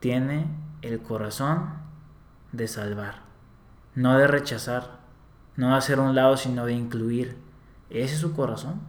tiene 0.00 0.48
el 0.82 1.00
corazón 1.00 1.74
de 2.52 2.68
salvar, 2.68 3.22
no 3.94 4.18
de 4.18 4.26
rechazar, 4.26 5.00
no 5.56 5.70
de 5.70 5.76
hacer 5.76 6.00
un 6.00 6.14
lado, 6.14 6.36
sino 6.36 6.66
de 6.66 6.72
incluir 6.72 7.46
ese 7.90 8.14
es 8.14 8.20
su 8.20 8.34
corazón. 8.34 8.80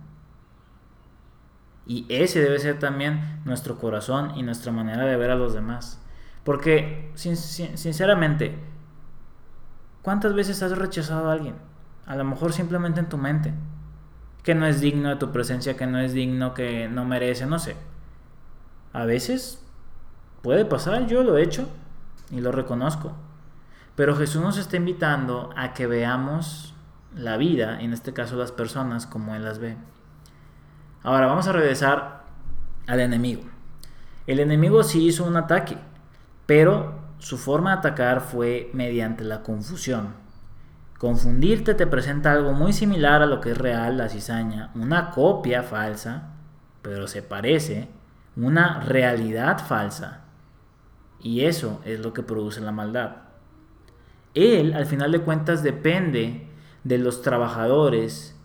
Y 1.85 2.05
ese 2.09 2.41
debe 2.41 2.59
ser 2.59 2.79
también 2.79 3.41
nuestro 3.45 3.77
corazón 3.77 4.33
y 4.35 4.43
nuestra 4.43 4.71
manera 4.71 5.05
de 5.05 5.15
ver 5.15 5.31
a 5.31 5.35
los 5.35 5.53
demás. 5.53 6.01
Porque, 6.43 7.11
sinceramente, 7.15 8.57
¿cuántas 10.01 10.33
veces 10.33 10.61
has 10.63 10.77
rechazado 10.77 11.29
a 11.29 11.33
alguien? 11.33 11.55
A 12.05 12.15
lo 12.15 12.23
mejor 12.23 12.53
simplemente 12.53 12.99
en 12.99 13.09
tu 13.09 13.17
mente. 13.17 13.53
Que 14.43 14.55
no 14.55 14.65
es 14.65 14.81
digno 14.81 15.09
de 15.09 15.15
tu 15.17 15.31
presencia, 15.31 15.77
que 15.77 15.87
no 15.87 15.99
es 15.99 16.13
digno, 16.13 16.53
que 16.53 16.89
no 16.89 17.05
merece, 17.05 17.45
no 17.45 17.59
sé. 17.59 17.75
A 18.93 19.05
veces 19.05 19.63
puede 20.41 20.65
pasar, 20.65 21.07
yo 21.07 21.23
lo 21.23 21.37
he 21.37 21.43
hecho 21.43 21.69
y 22.31 22.41
lo 22.41 22.51
reconozco. 22.51 23.13
Pero 23.97 24.15
Jesús 24.15 24.43
nos 24.43 24.59
está 24.59 24.77
invitando 24.77 25.49
a 25.55 25.73
que 25.73 25.87
veamos 25.87 26.75
la 27.15 27.35
vida, 27.35 27.81
en 27.81 27.93
este 27.93 28.13
caso 28.13 28.35
las 28.35 28.51
personas, 28.51 29.07
como 29.07 29.33
Él 29.33 29.43
las 29.43 29.57
ve. 29.57 29.75
Ahora 31.01 31.25
vamos 31.25 31.47
a 31.47 31.51
regresar 31.51 32.21
al 32.85 32.99
enemigo. 32.99 33.41
El 34.27 34.39
enemigo 34.39 34.83
sí 34.83 35.07
hizo 35.07 35.23
un 35.23 35.35
ataque, 35.35 35.79
pero 36.45 36.93
su 37.17 37.39
forma 37.39 37.71
de 37.71 37.77
atacar 37.79 38.21
fue 38.21 38.69
mediante 38.71 39.23
la 39.23 39.41
confusión. 39.41 40.13
Confundirte 40.99 41.73
te 41.73 41.87
presenta 41.87 42.33
algo 42.33 42.53
muy 42.53 42.73
similar 42.73 43.23
a 43.23 43.25
lo 43.25 43.41
que 43.41 43.53
es 43.53 43.57
real, 43.57 43.97
la 43.97 44.09
cizaña, 44.09 44.69
una 44.75 45.09
copia 45.09 45.63
falsa, 45.63 46.33
pero 46.83 47.07
se 47.07 47.23
parece, 47.23 47.89
una 48.35 48.79
realidad 48.79 49.57
falsa. 49.57 50.21
Y 51.19 51.45
eso 51.45 51.81
es 51.83 51.99
lo 51.99 52.13
que 52.13 52.21
produce 52.21 52.61
la 52.61 52.71
maldad. 52.71 53.26
Él, 54.37 54.73
al 54.73 54.85
final 54.85 55.11
de 55.11 55.21
cuentas, 55.21 55.63
depende 55.63 56.47
de 56.83 56.97
los 56.99 57.21
trabajadores 57.21 58.37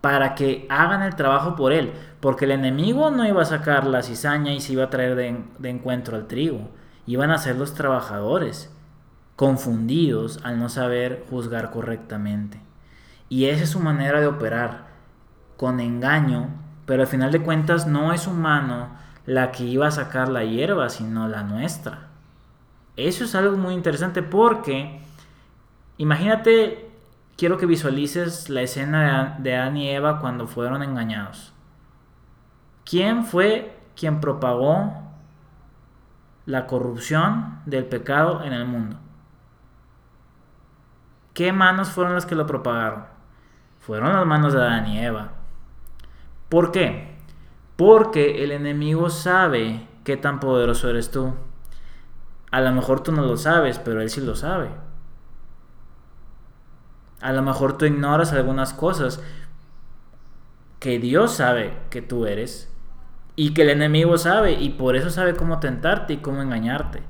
para 0.00 0.34
que 0.34 0.66
hagan 0.68 1.02
el 1.02 1.16
trabajo 1.16 1.56
por 1.56 1.72
él, 1.72 1.92
porque 2.20 2.44
el 2.44 2.50
enemigo 2.50 3.10
no 3.10 3.26
iba 3.26 3.40
a 3.40 3.46
sacar 3.46 3.86
la 3.86 4.02
cizaña 4.02 4.52
y 4.52 4.60
se 4.60 4.74
iba 4.74 4.84
a 4.84 4.90
traer 4.90 5.14
de, 5.14 5.70
encuentro 5.70 6.16
al 6.16 6.26
trigo, 6.26 6.68
iban 7.06 7.30
a 7.30 7.38
ser 7.38 7.56
los 7.56 7.74
trabajadores, 7.74 8.70
confundidos 9.36 10.40
al 10.44 10.58
no 10.58 10.68
saber 10.68 11.24
juzgar 11.30 11.70
correctamente. 11.70 12.60
Y 13.28 13.46
esa 13.46 13.64
es 13.64 13.70
su 13.70 13.80
manera 13.80 14.20
de 14.20 14.26
operar, 14.26 14.88
con 15.56 15.80
engaño, 15.80 16.50
pero 16.86 17.02
al 17.02 17.08
final 17.08 17.32
de 17.32 17.42
cuentas 17.42 17.86
no 17.86 18.12
es 18.12 18.26
humano 18.26 18.90
la 19.24 19.52
que 19.52 19.64
iba 19.64 19.86
a 19.86 19.90
sacar 19.90 20.28
la 20.28 20.44
hierba, 20.44 20.90
sino 20.90 21.28
la 21.28 21.44
nuestra. 21.44 22.13
Eso 22.96 23.24
es 23.24 23.34
algo 23.34 23.56
muy 23.56 23.74
interesante 23.74 24.22
porque 24.22 25.00
imagínate 25.98 26.90
quiero 27.36 27.58
que 27.58 27.66
visualices 27.66 28.48
la 28.50 28.62
escena 28.62 29.36
de 29.40 29.56
Adán 29.56 29.76
y 29.76 29.88
Eva 29.88 30.20
cuando 30.20 30.46
fueron 30.46 30.82
engañados. 30.82 31.52
¿Quién 32.84 33.24
fue 33.24 33.76
quien 33.96 34.20
propagó 34.20 34.92
la 36.46 36.66
corrupción 36.66 37.60
del 37.66 37.86
pecado 37.86 38.44
en 38.44 38.52
el 38.52 38.66
mundo? 38.66 38.98
¿Qué 41.32 41.52
manos 41.52 41.90
fueron 41.90 42.14
las 42.14 42.26
que 42.26 42.36
lo 42.36 42.46
propagaron? 42.46 43.06
Fueron 43.80 44.12
las 44.12 44.24
manos 44.24 44.52
de 44.52 44.60
Adán 44.60 44.86
y 44.86 45.04
Eva. 45.04 45.32
¿Por 46.48 46.70
qué? 46.70 47.16
Porque 47.76 48.44
el 48.44 48.52
enemigo 48.52 49.10
sabe 49.10 49.88
qué 50.04 50.16
tan 50.16 50.38
poderoso 50.38 50.88
eres 50.88 51.10
tú. 51.10 51.34
A 52.54 52.60
lo 52.60 52.70
mejor 52.70 53.02
tú 53.02 53.10
no 53.10 53.22
lo 53.22 53.36
sabes, 53.36 53.80
pero 53.80 54.00
él 54.00 54.08
sí 54.10 54.20
lo 54.20 54.36
sabe. 54.36 54.68
A 57.20 57.32
lo 57.32 57.42
mejor 57.42 57.76
tú 57.76 57.84
ignoras 57.84 58.32
algunas 58.32 58.72
cosas 58.72 59.20
que 60.78 61.00
Dios 61.00 61.32
sabe 61.32 61.76
que 61.90 62.00
tú 62.00 62.26
eres 62.26 62.72
y 63.34 63.54
que 63.54 63.62
el 63.62 63.70
enemigo 63.70 64.18
sabe 64.18 64.52
y 64.52 64.70
por 64.70 64.94
eso 64.94 65.10
sabe 65.10 65.34
cómo 65.34 65.58
tentarte 65.58 66.12
y 66.12 66.16
cómo 66.18 66.42
engañarte. 66.42 67.02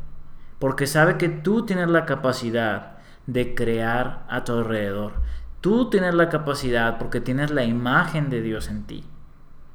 Porque 0.58 0.86
sabe 0.86 1.18
que 1.18 1.28
tú 1.28 1.66
tienes 1.66 1.90
la 1.90 2.06
capacidad 2.06 2.96
de 3.26 3.54
crear 3.54 4.24
a 4.30 4.44
tu 4.44 4.54
alrededor. 4.54 5.12
Tú 5.60 5.90
tienes 5.90 6.14
la 6.14 6.30
capacidad 6.30 6.96
porque 6.96 7.20
tienes 7.20 7.50
la 7.50 7.64
imagen 7.64 8.30
de 8.30 8.40
Dios 8.40 8.68
en 8.68 8.84
ti. 8.84 9.04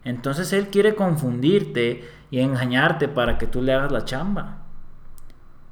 Entonces 0.04 0.52
Él 0.52 0.70
quiere 0.70 0.96
confundirte 0.96 2.10
y 2.32 2.40
engañarte 2.40 3.08
para 3.08 3.38
que 3.38 3.46
tú 3.46 3.62
le 3.62 3.74
hagas 3.74 3.92
la 3.92 4.04
chamba. 4.04 4.64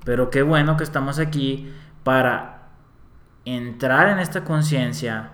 Pero 0.07 0.29
qué 0.29 0.41
bueno 0.41 0.77
que 0.77 0.85
estamos 0.85 1.19
aquí 1.19 1.69
para 2.05 2.69
entrar 3.43 4.07
en 4.07 4.19
esta 4.19 4.45
conciencia 4.45 5.31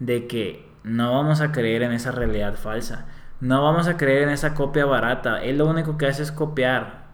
de 0.00 0.26
que 0.26 0.68
no 0.82 1.12
vamos 1.12 1.40
a 1.40 1.52
creer 1.52 1.84
en 1.84 1.92
esa 1.92 2.10
realidad 2.10 2.56
falsa. 2.56 3.06
No 3.38 3.62
vamos 3.62 3.86
a 3.86 3.96
creer 3.96 4.24
en 4.24 4.30
esa 4.30 4.52
copia 4.52 4.84
barata. 4.84 5.44
Él 5.44 5.58
lo 5.58 5.66
único 5.68 5.96
que 5.96 6.08
hace 6.08 6.24
es 6.24 6.32
copiar. 6.32 7.06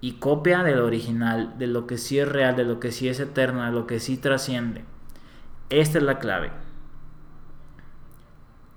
y 0.00 0.12
copia 0.20 0.62
del 0.62 0.78
original, 0.78 1.58
de 1.58 1.66
lo 1.66 1.88
que 1.88 1.98
sí 1.98 2.20
es 2.20 2.28
real, 2.28 2.54
de 2.54 2.64
lo 2.64 2.78
que 2.78 2.92
sí 2.92 3.08
es 3.08 3.18
eterno, 3.18 3.64
de 3.64 3.72
lo 3.72 3.88
que 3.88 3.98
sí 3.98 4.16
trasciende. 4.16 4.84
Esta 5.70 5.98
es 5.98 6.04
la 6.04 6.20
clave. 6.20 6.52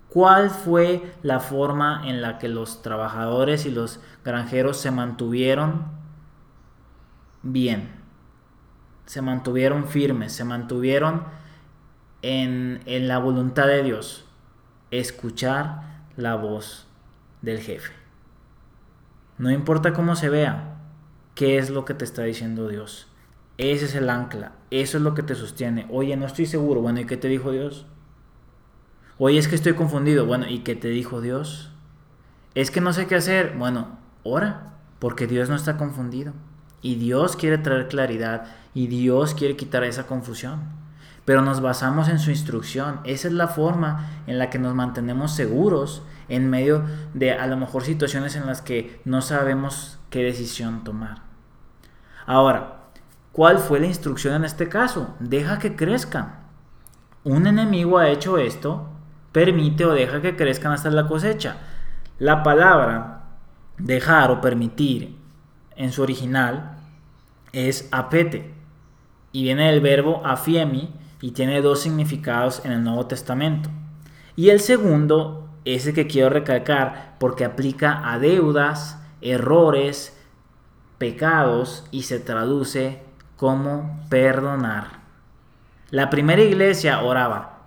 ¿Cuál 0.09 0.49
fue 0.49 1.13
la 1.21 1.39
forma 1.39 2.01
en 2.05 2.23
la 2.23 2.39
que 2.39 2.49
los 2.49 2.81
trabajadores 2.81 3.67
y 3.67 3.71
los 3.71 3.99
granjeros 4.25 4.77
se 4.77 4.89
mantuvieron 4.89 6.02
bien? 7.43 7.91
Se 9.05 9.21
mantuvieron 9.21 9.87
firmes, 9.87 10.33
se 10.33 10.43
mantuvieron 10.43 11.23
en, 12.21 12.81
en 12.85 13.07
la 13.07 13.19
voluntad 13.19 13.67
de 13.67 13.83
Dios. 13.83 14.25
Escuchar 14.91 16.05
la 16.15 16.35
voz 16.35 16.87
del 17.41 17.59
jefe. 17.59 17.93
No 19.37 19.51
importa 19.51 19.93
cómo 19.93 20.15
se 20.15 20.29
vea, 20.29 20.77
qué 21.35 21.57
es 21.57 21.69
lo 21.69 21.85
que 21.85 21.93
te 21.93 22.05
está 22.05 22.23
diciendo 22.23 22.67
Dios. 22.67 23.07
Ese 23.57 23.85
es 23.85 23.95
el 23.95 24.09
ancla, 24.09 24.53
eso 24.71 24.97
es 24.97 25.03
lo 25.03 25.13
que 25.13 25.23
te 25.23 25.35
sostiene. 25.35 25.85
Oye, 25.89 26.15
no 26.17 26.25
estoy 26.25 26.45
seguro. 26.45 26.81
Bueno, 26.81 26.99
¿y 26.99 27.05
qué 27.05 27.17
te 27.17 27.27
dijo 27.27 27.51
Dios? 27.51 27.85
Oye, 29.17 29.37
es 29.37 29.47
que 29.47 29.55
estoy 29.55 29.73
confundido. 29.73 30.25
Bueno, 30.25 30.47
¿y 30.47 30.59
qué 30.59 30.75
te 30.75 30.87
dijo 30.87 31.21
Dios? 31.21 31.71
Es 32.55 32.71
que 32.71 32.81
no 32.81 32.93
sé 32.93 33.07
qué 33.07 33.15
hacer. 33.15 33.55
Bueno, 33.57 33.99
ora, 34.23 34.73
porque 34.99 35.27
Dios 35.27 35.49
no 35.49 35.55
está 35.55 35.77
confundido. 35.77 36.33
Y 36.83 36.95
Dios 36.95 37.35
quiere 37.35 37.57
traer 37.57 37.87
claridad 37.87 38.43
y 38.75 38.87
Dios 38.87 39.33
quiere 39.33 39.55
quitar 39.55 39.83
esa 39.83 40.05
confusión. 40.05 40.59
Pero 41.25 41.41
nos 41.41 41.61
basamos 41.61 42.09
en 42.09 42.19
su 42.19 42.29
instrucción. 42.29 42.99
Esa 43.05 43.29
es 43.29 43.33
la 43.33 43.47
forma 43.47 44.09
en 44.27 44.37
la 44.37 44.49
que 44.49 44.59
nos 44.59 44.75
mantenemos 44.75 45.33
seguros 45.33 46.03
en 46.27 46.49
medio 46.49 46.83
de 47.13 47.31
a 47.31 47.47
lo 47.47 47.55
mejor 47.55 47.83
situaciones 47.83 48.35
en 48.35 48.45
las 48.45 48.61
que 48.61 49.01
no 49.05 49.21
sabemos 49.21 49.97
qué 50.09 50.23
decisión 50.23 50.83
tomar. 50.83 51.23
Ahora, 52.25 52.89
¿cuál 53.31 53.59
fue 53.59 53.79
la 53.79 53.87
instrucción 53.87 54.35
en 54.35 54.43
este 54.43 54.67
caso? 54.67 55.15
Deja 55.21 55.59
que 55.59 55.77
crezcan. 55.77 56.43
Un 57.23 57.47
enemigo 57.47 57.97
ha 57.97 58.09
hecho 58.09 58.37
esto, 58.37 58.89
permite 59.31 59.85
o 59.85 59.93
deja 59.93 60.21
que 60.21 60.35
crezcan 60.35 60.73
hasta 60.73 60.89
la 60.89 61.07
cosecha. 61.07 61.55
La 62.19 62.43
palabra 62.43 63.23
dejar 63.77 64.31
o 64.31 64.41
permitir 64.41 65.22
en 65.75 65.91
su 65.91 66.01
original 66.01 66.77
es 67.51 67.87
apete 67.91 68.53
y 69.31 69.43
viene 69.43 69.71
del 69.71 69.81
verbo 69.81 70.21
afiemi 70.25 70.93
y 71.21 71.31
tiene 71.31 71.61
dos 71.61 71.81
significados 71.81 72.63
en 72.65 72.71
el 72.71 72.83
Nuevo 72.83 73.07
Testamento. 73.07 73.69
Y 74.35 74.49
el 74.49 74.59
segundo 74.59 75.43
ese 75.65 75.93
que 75.93 76.07
quiero 76.07 76.29
recalcar 76.29 77.15
porque 77.19 77.45
aplica 77.45 78.11
a 78.11 78.19
deudas, 78.19 78.99
errores, 79.21 80.17
pecados 80.97 81.85
y 81.91 82.03
se 82.03 82.19
traduce 82.19 83.01
como 83.37 83.99
perdonar. 84.09 85.03
La 85.89 86.09
primera 86.09 86.41
iglesia 86.41 87.01
oraba, 87.01 87.59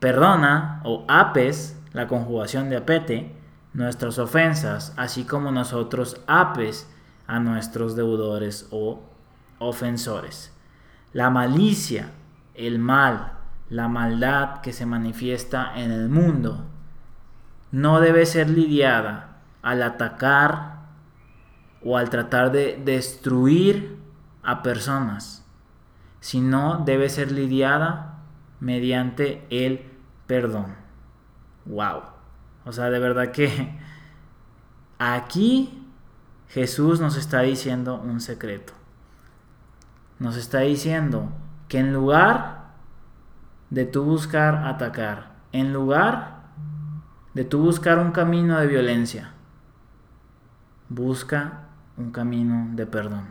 perdona 0.00 0.80
o 0.84 1.04
apes, 1.08 1.78
la 1.92 2.08
conjugación 2.08 2.70
de 2.70 2.76
apete, 2.76 3.32
nuestras 3.72 4.18
ofensas, 4.18 4.92
así 4.96 5.24
como 5.24 5.50
nosotros 5.52 6.20
apes 6.26 6.88
a 7.26 7.38
nuestros 7.38 7.96
deudores 7.96 8.68
o 8.70 9.02
ofensores. 9.58 10.52
La 11.12 11.30
malicia, 11.30 12.10
el 12.54 12.78
mal, 12.78 13.32
la 13.68 13.88
maldad 13.88 14.60
que 14.60 14.72
se 14.72 14.86
manifiesta 14.86 15.72
en 15.76 15.90
el 15.90 16.08
mundo 16.08 16.64
no 17.72 18.00
debe 18.00 18.26
ser 18.26 18.48
lidiada 18.48 19.38
al 19.62 19.82
atacar 19.82 20.76
o 21.84 21.96
al 21.96 22.10
tratar 22.10 22.52
de 22.52 22.80
destruir 22.84 23.98
a 24.42 24.62
personas, 24.62 25.44
sino 26.20 26.82
debe 26.84 27.08
ser 27.08 27.32
lidiada 27.32 28.20
mediante 28.60 29.46
el 29.50 29.90
perdón. 30.26 30.74
Wow. 31.64 32.02
O 32.64 32.72
sea, 32.72 32.90
de 32.90 32.98
verdad 32.98 33.32
que 33.32 33.78
aquí 34.98 35.85
Jesús 36.48 37.00
nos 37.00 37.16
está 37.16 37.40
diciendo 37.40 38.00
un 38.00 38.20
secreto. 38.20 38.72
Nos 40.18 40.36
está 40.36 40.60
diciendo 40.60 41.28
que 41.68 41.78
en 41.78 41.92
lugar 41.92 42.70
de 43.70 43.84
tú 43.84 44.04
buscar 44.04 44.66
atacar, 44.66 45.36
en 45.52 45.72
lugar 45.72 46.36
de 47.34 47.44
tú 47.44 47.60
buscar 47.60 47.98
un 47.98 48.12
camino 48.12 48.58
de 48.58 48.66
violencia. 48.66 49.32
Busca 50.88 51.64
un 51.98 52.10
camino 52.10 52.74
de 52.74 52.86
perdón. 52.86 53.26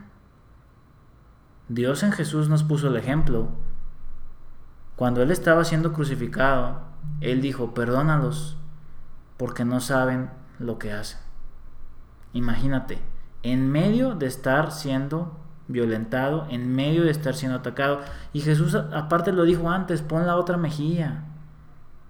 Dios 1.69 2.03
en 2.03 2.11
Jesús 2.11 2.47
nos 2.47 2.63
puso 2.63 2.89
el 2.89 2.97
ejemplo. 2.97 3.47
Cuando 4.95 5.23
Él 5.23 5.31
estaba 5.31 5.63
siendo 5.63 5.91
crucificado, 5.91 6.81
Él 7.19 7.41
dijo, 7.41 7.73
perdónalos 7.73 8.57
porque 9.37 9.65
no 9.65 9.79
saben 9.79 10.29
lo 10.59 10.77
que 10.77 10.93
hacen. 10.93 11.24
Imagínate, 12.35 12.99
en 13.43 13.71
medio 13.71 14.13
de 14.13 14.25
estar 14.25 14.73
siendo 14.73 15.39
violentado, 15.69 16.45
en 16.49 16.75
medio 16.75 17.05
de 17.05 17.11
estar 17.11 17.33
siendo 17.33 17.59
atacado, 17.59 18.01
y 18.33 18.41
Jesús 18.41 18.75
aparte 18.75 19.31
lo 19.31 19.45
dijo 19.45 19.69
antes, 19.69 20.01
pon 20.01 20.27
la 20.27 20.35
otra 20.35 20.57
mejilla. 20.57 21.23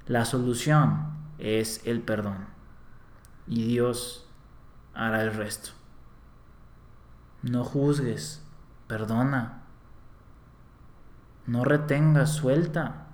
La 0.08 0.26
solución 0.26 1.14
es 1.38 1.86
el 1.86 2.02
perdón. 2.02 2.48
Y 3.48 3.68
Dios 3.68 4.28
hará 4.96 5.22
el 5.22 5.32
resto. 5.32 5.70
No 7.44 7.64
juzgues, 7.64 8.44
perdona. 8.88 9.62
No 11.46 11.66
retengas, 11.66 12.32
suelta. 12.32 13.06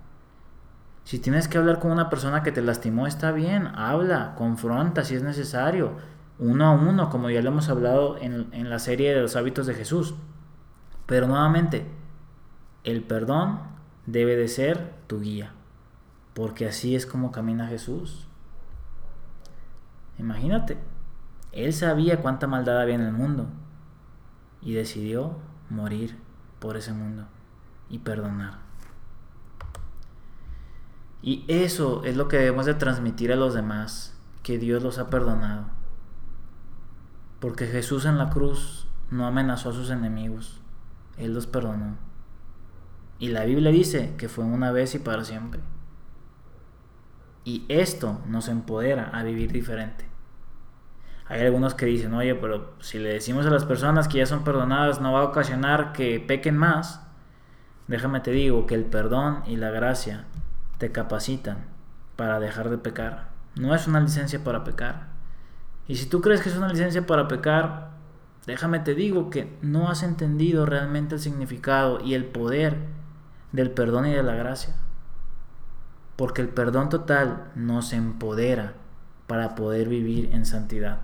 Si 1.03 1.19
tienes 1.19 1.49
que 1.49 1.57
hablar 1.57 1.79
con 1.79 1.91
una 1.91 2.09
persona 2.09 2.41
que 2.41 2.53
te 2.53 2.61
lastimó, 2.61 3.05
está 3.05 3.33
bien, 3.33 3.67
habla, 3.67 4.33
confronta 4.37 5.03
si 5.03 5.15
es 5.15 5.23
necesario, 5.23 5.97
uno 6.41 6.65
a 6.65 6.71
uno, 6.71 7.09
como 7.09 7.29
ya 7.29 7.41
lo 7.41 7.51
hemos 7.51 7.69
hablado 7.69 8.17
en, 8.17 8.49
en 8.51 8.69
la 8.69 8.79
serie 8.79 9.13
de 9.15 9.21
los 9.21 9.37
hábitos 9.37 9.65
de 9.67 9.75
Jesús. 9.75 10.15
Pero 11.05 11.27
nuevamente, 11.27 11.85
el 12.83 13.01
perdón 13.03 13.61
debe 14.05 14.35
de 14.35 14.49
ser 14.49 14.91
tu 15.07 15.21
guía 15.21 15.53
porque 16.33 16.67
así 16.67 16.95
es 16.95 17.05
como 17.05 17.31
camina 17.31 17.67
Jesús. 17.67 18.27
Imagínate, 20.17 20.77
Él 21.51 21.73
sabía 21.73 22.21
cuánta 22.21 22.47
maldad 22.47 22.79
había 22.79 22.95
en 22.95 23.01
el 23.01 23.13
mundo 23.13 23.47
y 24.61 24.73
decidió 24.73 25.37
morir 25.69 26.17
por 26.59 26.77
ese 26.77 26.93
mundo 26.93 27.25
y 27.89 27.99
perdonar. 27.99 28.59
Y 31.21 31.45
eso 31.47 32.03
es 32.03 32.15
lo 32.15 32.27
que 32.27 32.37
debemos 32.37 32.65
de 32.65 32.73
transmitir 32.73 33.31
a 33.31 33.35
los 33.35 33.53
demás, 33.53 34.17
que 34.41 34.57
Dios 34.57 34.81
los 34.81 34.97
ha 34.97 35.09
perdonado. 35.09 35.65
Porque 37.41 37.65
Jesús 37.65 38.05
en 38.05 38.19
la 38.19 38.29
cruz 38.29 38.87
no 39.09 39.25
amenazó 39.25 39.71
a 39.71 39.73
sus 39.73 39.89
enemigos, 39.89 40.61
Él 41.17 41.33
los 41.33 41.47
perdonó. 41.47 41.97
Y 43.17 43.29
la 43.29 43.45
Biblia 43.45 43.71
dice 43.71 44.13
que 44.17 44.29
fue 44.29 44.45
una 44.45 44.71
vez 44.71 44.93
y 44.93 44.99
para 44.99 45.23
siempre. 45.23 45.59
Y 47.43 47.65
esto 47.67 48.21
nos 48.27 48.47
empodera 48.47 49.09
a 49.11 49.23
vivir 49.23 49.51
diferente. 49.51 50.05
Hay 51.27 51.41
algunos 51.41 51.73
que 51.73 51.87
dicen, 51.87 52.13
oye, 52.13 52.35
pero 52.35 52.75
si 52.79 52.99
le 52.99 53.09
decimos 53.09 53.47
a 53.47 53.49
las 53.49 53.65
personas 53.65 54.07
que 54.07 54.19
ya 54.19 54.27
son 54.27 54.43
perdonadas 54.43 55.01
no 55.01 55.13
va 55.13 55.21
a 55.21 55.25
ocasionar 55.25 55.93
que 55.93 56.19
pequen 56.19 56.57
más. 56.57 57.01
Déjame 57.87 58.19
te 58.19 58.29
digo 58.29 58.67
que 58.67 58.75
el 58.75 58.85
perdón 58.85 59.41
y 59.47 59.55
la 59.55 59.71
gracia 59.71 60.25
te 60.77 60.91
capacitan 60.91 61.65
para 62.15 62.39
dejar 62.39 62.69
de 62.69 62.77
pecar. 62.77 63.29
No 63.55 63.73
es 63.73 63.87
una 63.87 63.99
licencia 63.99 64.43
para 64.43 64.63
pecar. 64.63 65.10
Y 65.91 65.97
si 65.97 66.05
tú 66.05 66.21
crees 66.21 66.41
que 66.41 66.49
es 66.49 66.55
una 66.55 66.69
licencia 66.69 67.05
para 67.05 67.27
pecar, 67.27 67.91
déjame 68.45 68.79
te 68.79 68.95
digo 68.95 69.29
que 69.29 69.57
no 69.61 69.89
has 69.89 70.03
entendido 70.03 70.65
realmente 70.65 71.15
el 71.15 71.21
significado 71.21 71.99
y 71.99 72.13
el 72.13 72.25
poder 72.25 72.77
del 73.51 73.71
perdón 73.71 74.07
y 74.07 74.13
de 74.13 74.23
la 74.23 74.35
gracia 74.35 74.75
porque 76.21 76.43
el 76.43 76.49
perdón 76.49 76.89
total 76.89 77.51
nos 77.55 77.93
empodera 77.93 78.75
para 79.25 79.55
poder 79.55 79.89
vivir 79.89 80.29
en 80.33 80.45
santidad. 80.45 80.99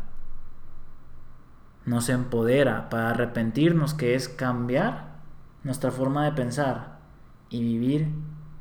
Nos 1.86 2.10
empodera 2.10 2.88
para 2.90 3.10
arrepentirnos, 3.10 3.96
que 3.96 4.14
es 4.14 4.30
cambiar 4.30 5.16
nuestra 5.64 5.90
forma 5.90 6.24
de 6.26 6.34
pensar 6.34 7.00
y 7.50 7.62
vivir 7.62 8.10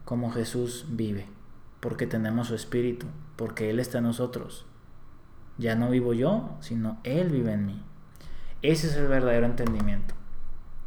como 0.07 0.33
Jesús 0.33 0.87
vive, 0.89 1.29
porque 1.81 2.07
tenemos 2.07 2.47
su 2.47 2.55
espíritu, 2.55 3.05
porque 3.37 3.69
Él 3.69 3.79
está 3.79 3.99
en 3.99 4.05
nosotros. 4.05 4.65
Ya 5.59 5.75
no 5.75 5.91
vivo 5.91 6.13
yo, 6.13 6.57
sino 6.61 6.99
Él 7.05 7.31
vive 7.31 7.53
en 7.53 7.67
mí. 7.67 7.83
Ese 8.63 8.89
es 8.89 8.97
el 8.97 9.09
verdadero 9.09 9.47
entendimiento. 9.47 10.15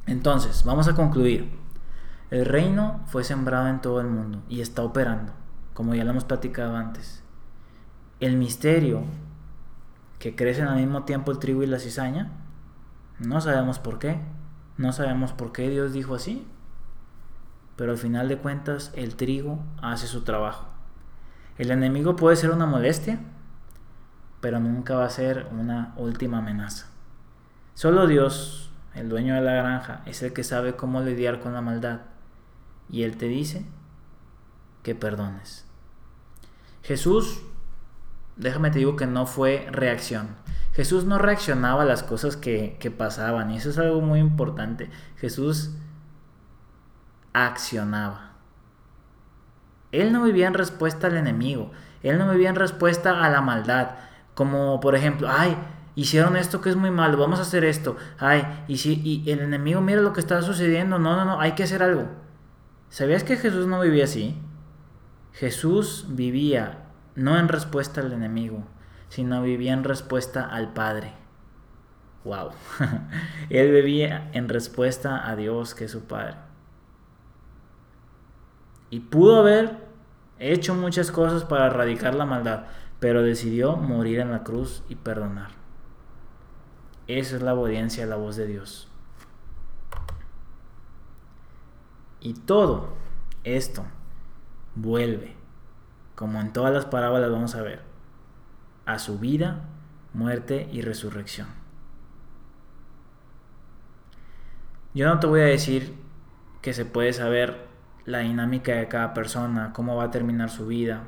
Entonces, 0.05 0.63
vamos 0.63 0.88
a 0.88 0.95
concluir. 0.95 1.51
El 2.29 2.45
reino 2.45 3.01
fue 3.08 3.23
sembrado 3.23 3.67
en 3.67 3.82
todo 3.82 4.01
el 4.01 4.08
mundo 4.08 4.43
y 4.47 4.62
está 4.62 4.84
operando 4.84 5.34
como 5.79 5.95
ya 5.95 6.03
lo 6.03 6.10
hemos 6.10 6.25
platicado 6.25 6.75
antes. 6.75 7.23
El 8.19 8.36
misterio 8.36 9.03
que 10.19 10.36
crecen 10.36 10.67
al 10.67 10.75
mismo 10.75 11.05
tiempo 11.05 11.32
el 11.32 11.39
trigo 11.39 11.63
y 11.63 11.67
la 11.67 11.79
cizaña 11.79 12.34
No 13.17 13.39
sabemos 13.39 13.79
por 13.79 13.97
qué. 13.97 14.19
No 14.75 14.91
sabemos 14.91 15.32
por 15.32 15.53
qué 15.53 15.69
Dios 15.69 15.93
dijo 15.93 16.15
así. 16.15 16.45
Pero 17.77 17.93
al 17.93 17.97
final 17.97 18.27
de 18.27 18.39
cuentas 18.39 18.91
el 18.93 19.15
trigo 19.15 19.63
hace 19.82 20.08
su 20.08 20.25
trabajo. 20.25 20.65
El 21.58 21.71
enemigo 21.71 22.17
puede 22.17 22.36
ser 22.36 22.51
una 22.51 22.65
molestia, 22.65 23.21
pero 24.41 24.60
nunca 24.60 24.95
va 24.95 25.06
a 25.06 25.10
ser 25.10 25.47
una 25.52 25.93
última 25.97 26.39
amenaza. 26.39 26.88
Solo 27.73 28.08
Dios, 28.08 28.71
el 28.93 29.10
dueño 29.10 29.36
de 29.36 29.41
la 29.41 29.54
granja, 29.54 30.02
es 30.06 30.21
el 30.21 30.34
que 30.34 30.43
sabe 30.43 30.75
cómo 30.75 31.02
lidiar 31.02 31.39
con 31.39 31.54
la 31.54 31.62
maldad. 31.62 32.02
Y 32.89 33.04
Él 33.04 33.17
te 33.17 33.28
dice 33.28 33.65
que 34.84 34.95
perdones. 34.95 35.65
Jesús, 36.84 37.41
déjame 38.36 38.71
te 38.71 38.80
digo 38.80 38.95
que 38.95 39.06
no 39.06 39.25
fue 39.25 39.67
reacción. 39.71 40.30
Jesús 40.73 41.06
no 41.06 41.17
reaccionaba 41.17 41.84
a 41.84 41.86
las 41.86 42.04
cosas 42.04 42.38
que, 42.38 42.78
que 42.80 42.91
pasaban 42.91 43.52
y 43.52 43.58
eso 43.58 43.69
es 43.69 43.78
algo 43.78 44.02
muy 44.02 44.19
importante. 44.19 44.89
Jesús 45.17 45.71
accionaba. 47.34 48.32
Él 49.91 50.13
no 50.13 50.23
vivía 50.23 50.47
en 50.47 50.54
respuesta 50.54 51.08
al 51.08 51.17
enemigo, 51.17 51.71
él 52.04 52.17
no 52.17 52.30
vivía 52.30 52.49
en 52.49 52.56
respuesta 52.56 53.23
a 53.23 53.30
la 53.30 53.41
maldad, 53.41 53.89
como 54.39 54.80
por 54.80 54.95
ejemplo, 54.95 55.28
ay, 55.30 55.58
hicieron 55.95 56.38
esto 56.38 56.62
que 56.62 56.69
es 56.69 56.78
muy 56.78 56.91
malo, 56.91 57.17
vamos 57.17 57.39
a 57.39 57.41
hacer 57.41 57.65
esto, 57.65 57.97
ay, 58.17 58.63
y 58.69 58.78
si 58.78 59.02
y 59.04 59.30
el 59.30 59.39
enemigo 59.39 59.82
mira 59.82 59.99
lo 59.99 60.13
que 60.13 60.21
está 60.21 60.41
sucediendo, 60.41 60.97
no, 60.97 61.17
no, 61.17 61.25
no, 61.25 61.41
hay 61.41 61.56
que 61.56 61.63
hacer 61.63 61.84
algo. 61.84 62.08
¿Sabías 62.88 63.25
que 63.25 63.36
Jesús 63.36 63.67
no 63.67 63.82
vivía 63.82 64.06
así? 64.06 64.38
Jesús 65.34 66.06
vivía 66.08 66.86
no 67.15 67.38
en 67.38 67.49
respuesta 67.49 67.99
al 67.99 68.13
enemigo, 68.13 68.63
sino 69.10 69.41
vivía 69.41 69.73
en 69.73 69.84
respuesta 69.84 70.45
al 70.45 70.71
Padre. 70.71 71.12
Wow. 72.23 72.52
Él 73.49 73.73
vivía 73.73 74.30
en 74.32 74.47
respuesta 74.47 75.30
a 75.30 75.36
Dios, 75.36 75.75
que 75.75 75.84
es 75.84 75.91
su 75.91 76.06
Padre. 76.06 76.36
Y 78.89 79.02
pudo 79.02 79.41
haber 79.41 79.89
hecho 80.39 80.75
muchas 80.75 81.12
cosas 81.12 81.43
para 81.43 81.65
erradicar 81.65 82.15
la 82.15 82.25
maldad, 82.25 82.67
pero 82.99 83.23
decidió 83.23 83.77
morir 83.77 84.19
en 84.19 84.31
la 84.31 84.43
cruz 84.43 84.83
y 84.89 84.95
perdonar. 84.95 85.51
Esa 87.07 87.38
es 87.38 87.41
la 87.41 87.55
obediencia 87.55 88.03
a 88.03 88.07
la 88.07 88.17
voz 88.17 88.35
de 88.35 88.45
Dios. 88.45 88.88
Y 92.19 92.33
todo 92.33 92.93
esto 93.43 93.85
vuelve, 94.75 95.35
como 96.15 96.41
en 96.41 96.51
todas 96.51 96.73
las 96.73 96.85
parábolas 96.85 97.31
vamos 97.31 97.55
a 97.55 97.62
ver, 97.62 97.81
a 98.85 98.99
su 98.99 99.19
vida, 99.19 99.62
muerte 100.13 100.67
y 100.71 100.81
resurrección. 100.81 101.47
Yo 104.93 105.07
no 105.07 105.19
te 105.19 105.27
voy 105.27 105.41
a 105.41 105.45
decir 105.45 105.95
que 106.62 106.73
se 106.73 106.85
puede 106.85 107.13
saber 107.13 107.67
la 108.05 108.19
dinámica 108.19 108.73
de 108.73 108.88
cada 108.88 109.13
persona, 109.13 109.71
cómo 109.71 109.95
va 109.95 110.05
a 110.05 110.12
terminar 110.12 110.49
su 110.49 110.67
vida, 110.67 111.03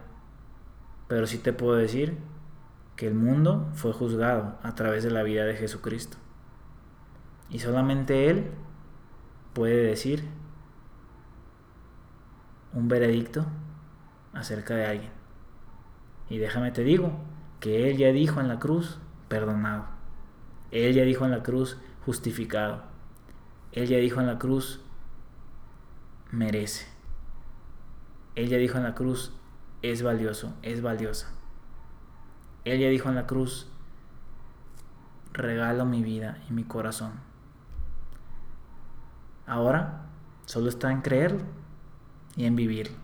pero 1.11 1.27
sí 1.27 1.39
te 1.39 1.51
puedo 1.51 1.75
decir 1.75 2.17
que 2.95 3.05
el 3.05 3.15
mundo 3.15 3.67
fue 3.73 3.91
juzgado 3.91 4.57
a 4.63 4.75
través 4.75 5.03
de 5.03 5.11
la 5.11 5.23
vida 5.23 5.43
de 5.43 5.55
Jesucristo. 5.55 6.15
Y 7.49 7.59
solamente 7.59 8.29
Él 8.29 8.49
puede 9.51 9.83
decir 9.83 10.23
un 12.71 12.87
veredicto 12.87 13.45
acerca 14.31 14.73
de 14.73 14.85
alguien. 14.85 15.11
Y 16.29 16.37
déjame 16.37 16.71
te 16.71 16.85
digo 16.85 17.11
que 17.59 17.89
Él 17.91 17.97
ya 17.97 18.13
dijo 18.13 18.39
en 18.39 18.47
la 18.47 18.59
cruz, 18.59 18.97
perdonado. 19.27 19.87
Él 20.71 20.93
ya 20.93 21.03
dijo 21.03 21.25
en 21.25 21.31
la 21.31 21.43
cruz, 21.43 21.77
justificado. 22.05 22.83
Él 23.73 23.89
ya 23.89 23.97
dijo 23.97 24.21
en 24.21 24.27
la 24.27 24.39
cruz, 24.39 24.79
merece. 26.31 26.87
Él 28.35 28.47
ya 28.47 28.55
dijo 28.55 28.77
en 28.77 28.85
la 28.85 28.95
cruz, 28.95 29.33
es 29.81 30.03
valioso, 30.03 30.53
es 30.61 30.81
valiosa. 30.81 31.27
Él 32.65 32.79
ya 32.79 32.89
dijo 32.89 33.09
en 33.09 33.15
la 33.15 33.25
cruz, 33.25 33.67
regalo 35.33 35.85
mi 35.85 36.03
vida 36.03 36.37
y 36.49 36.53
mi 36.53 36.63
corazón. 36.63 37.11
Ahora 39.47 40.05
solo 40.45 40.69
está 40.69 40.91
en 40.91 41.01
creerlo 41.01 41.41
y 42.35 42.45
en 42.45 42.55
vivirlo. 42.55 42.97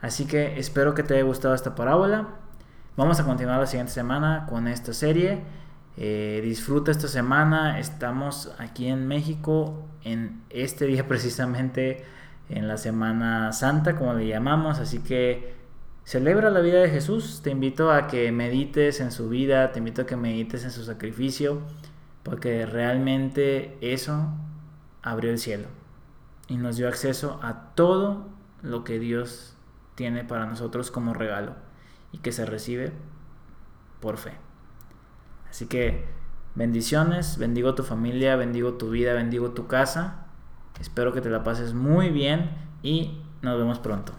Así 0.00 0.26
que 0.26 0.58
espero 0.58 0.94
que 0.94 1.02
te 1.02 1.14
haya 1.14 1.22
gustado 1.22 1.54
esta 1.54 1.74
parábola. 1.74 2.28
Vamos 2.96 3.20
a 3.20 3.24
continuar 3.24 3.60
la 3.60 3.66
siguiente 3.66 3.92
semana 3.92 4.46
con 4.48 4.66
esta 4.66 4.92
serie. 4.92 5.44
Eh, 5.96 6.40
disfruta 6.42 6.90
esta 6.90 7.06
semana. 7.06 7.78
Estamos 7.78 8.52
aquí 8.58 8.88
en 8.88 9.06
México 9.06 9.86
en 10.02 10.42
este 10.50 10.86
día 10.86 11.06
precisamente 11.08 12.04
en 12.52 12.68
la 12.68 12.76
Semana 12.76 13.52
Santa, 13.52 13.96
como 13.96 14.14
le 14.14 14.26
llamamos. 14.26 14.78
Así 14.78 15.00
que 15.00 15.54
celebra 16.04 16.50
la 16.50 16.60
vida 16.60 16.80
de 16.80 16.90
Jesús. 16.90 17.40
Te 17.42 17.50
invito 17.50 17.90
a 17.90 18.06
que 18.06 18.30
medites 18.32 19.00
en 19.00 19.10
su 19.10 19.28
vida, 19.28 19.72
te 19.72 19.78
invito 19.78 20.02
a 20.02 20.06
que 20.06 20.16
medites 20.16 20.64
en 20.64 20.70
su 20.70 20.84
sacrificio, 20.84 21.60
porque 22.22 22.66
realmente 22.66 23.76
eso 23.80 24.28
abrió 25.02 25.30
el 25.30 25.38
cielo 25.38 25.68
y 26.48 26.56
nos 26.56 26.76
dio 26.76 26.88
acceso 26.88 27.40
a 27.42 27.74
todo 27.74 28.28
lo 28.62 28.84
que 28.84 28.98
Dios 28.98 29.56
tiene 29.94 30.24
para 30.24 30.46
nosotros 30.46 30.90
como 30.90 31.14
regalo 31.14 31.54
y 32.12 32.18
que 32.18 32.32
se 32.32 32.46
recibe 32.46 32.92
por 34.00 34.16
fe. 34.16 34.32
Así 35.50 35.66
que 35.66 36.04
bendiciones, 36.54 37.38
bendigo 37.38 37.74
tu 37.74 37.82
familia, 37.82 38.36
bendigo 38.36 38.74
tu 38.74 38.90
vida, 38.90 39.14
bendigo 39.14 39.50
tu 39.50 39.66
casa 39.66 40.21
Espero 40.80 41.12
que 41.12 41.20
te 41.20 41.30
la 41.30 41.44
pases 41.44 41.74
muy 41.74 42.10
bien 42.10 42.50
y 42.82 43.18
nos 43.42 43.58
vemos 43.58 43.78
pronto. 43.78 44.12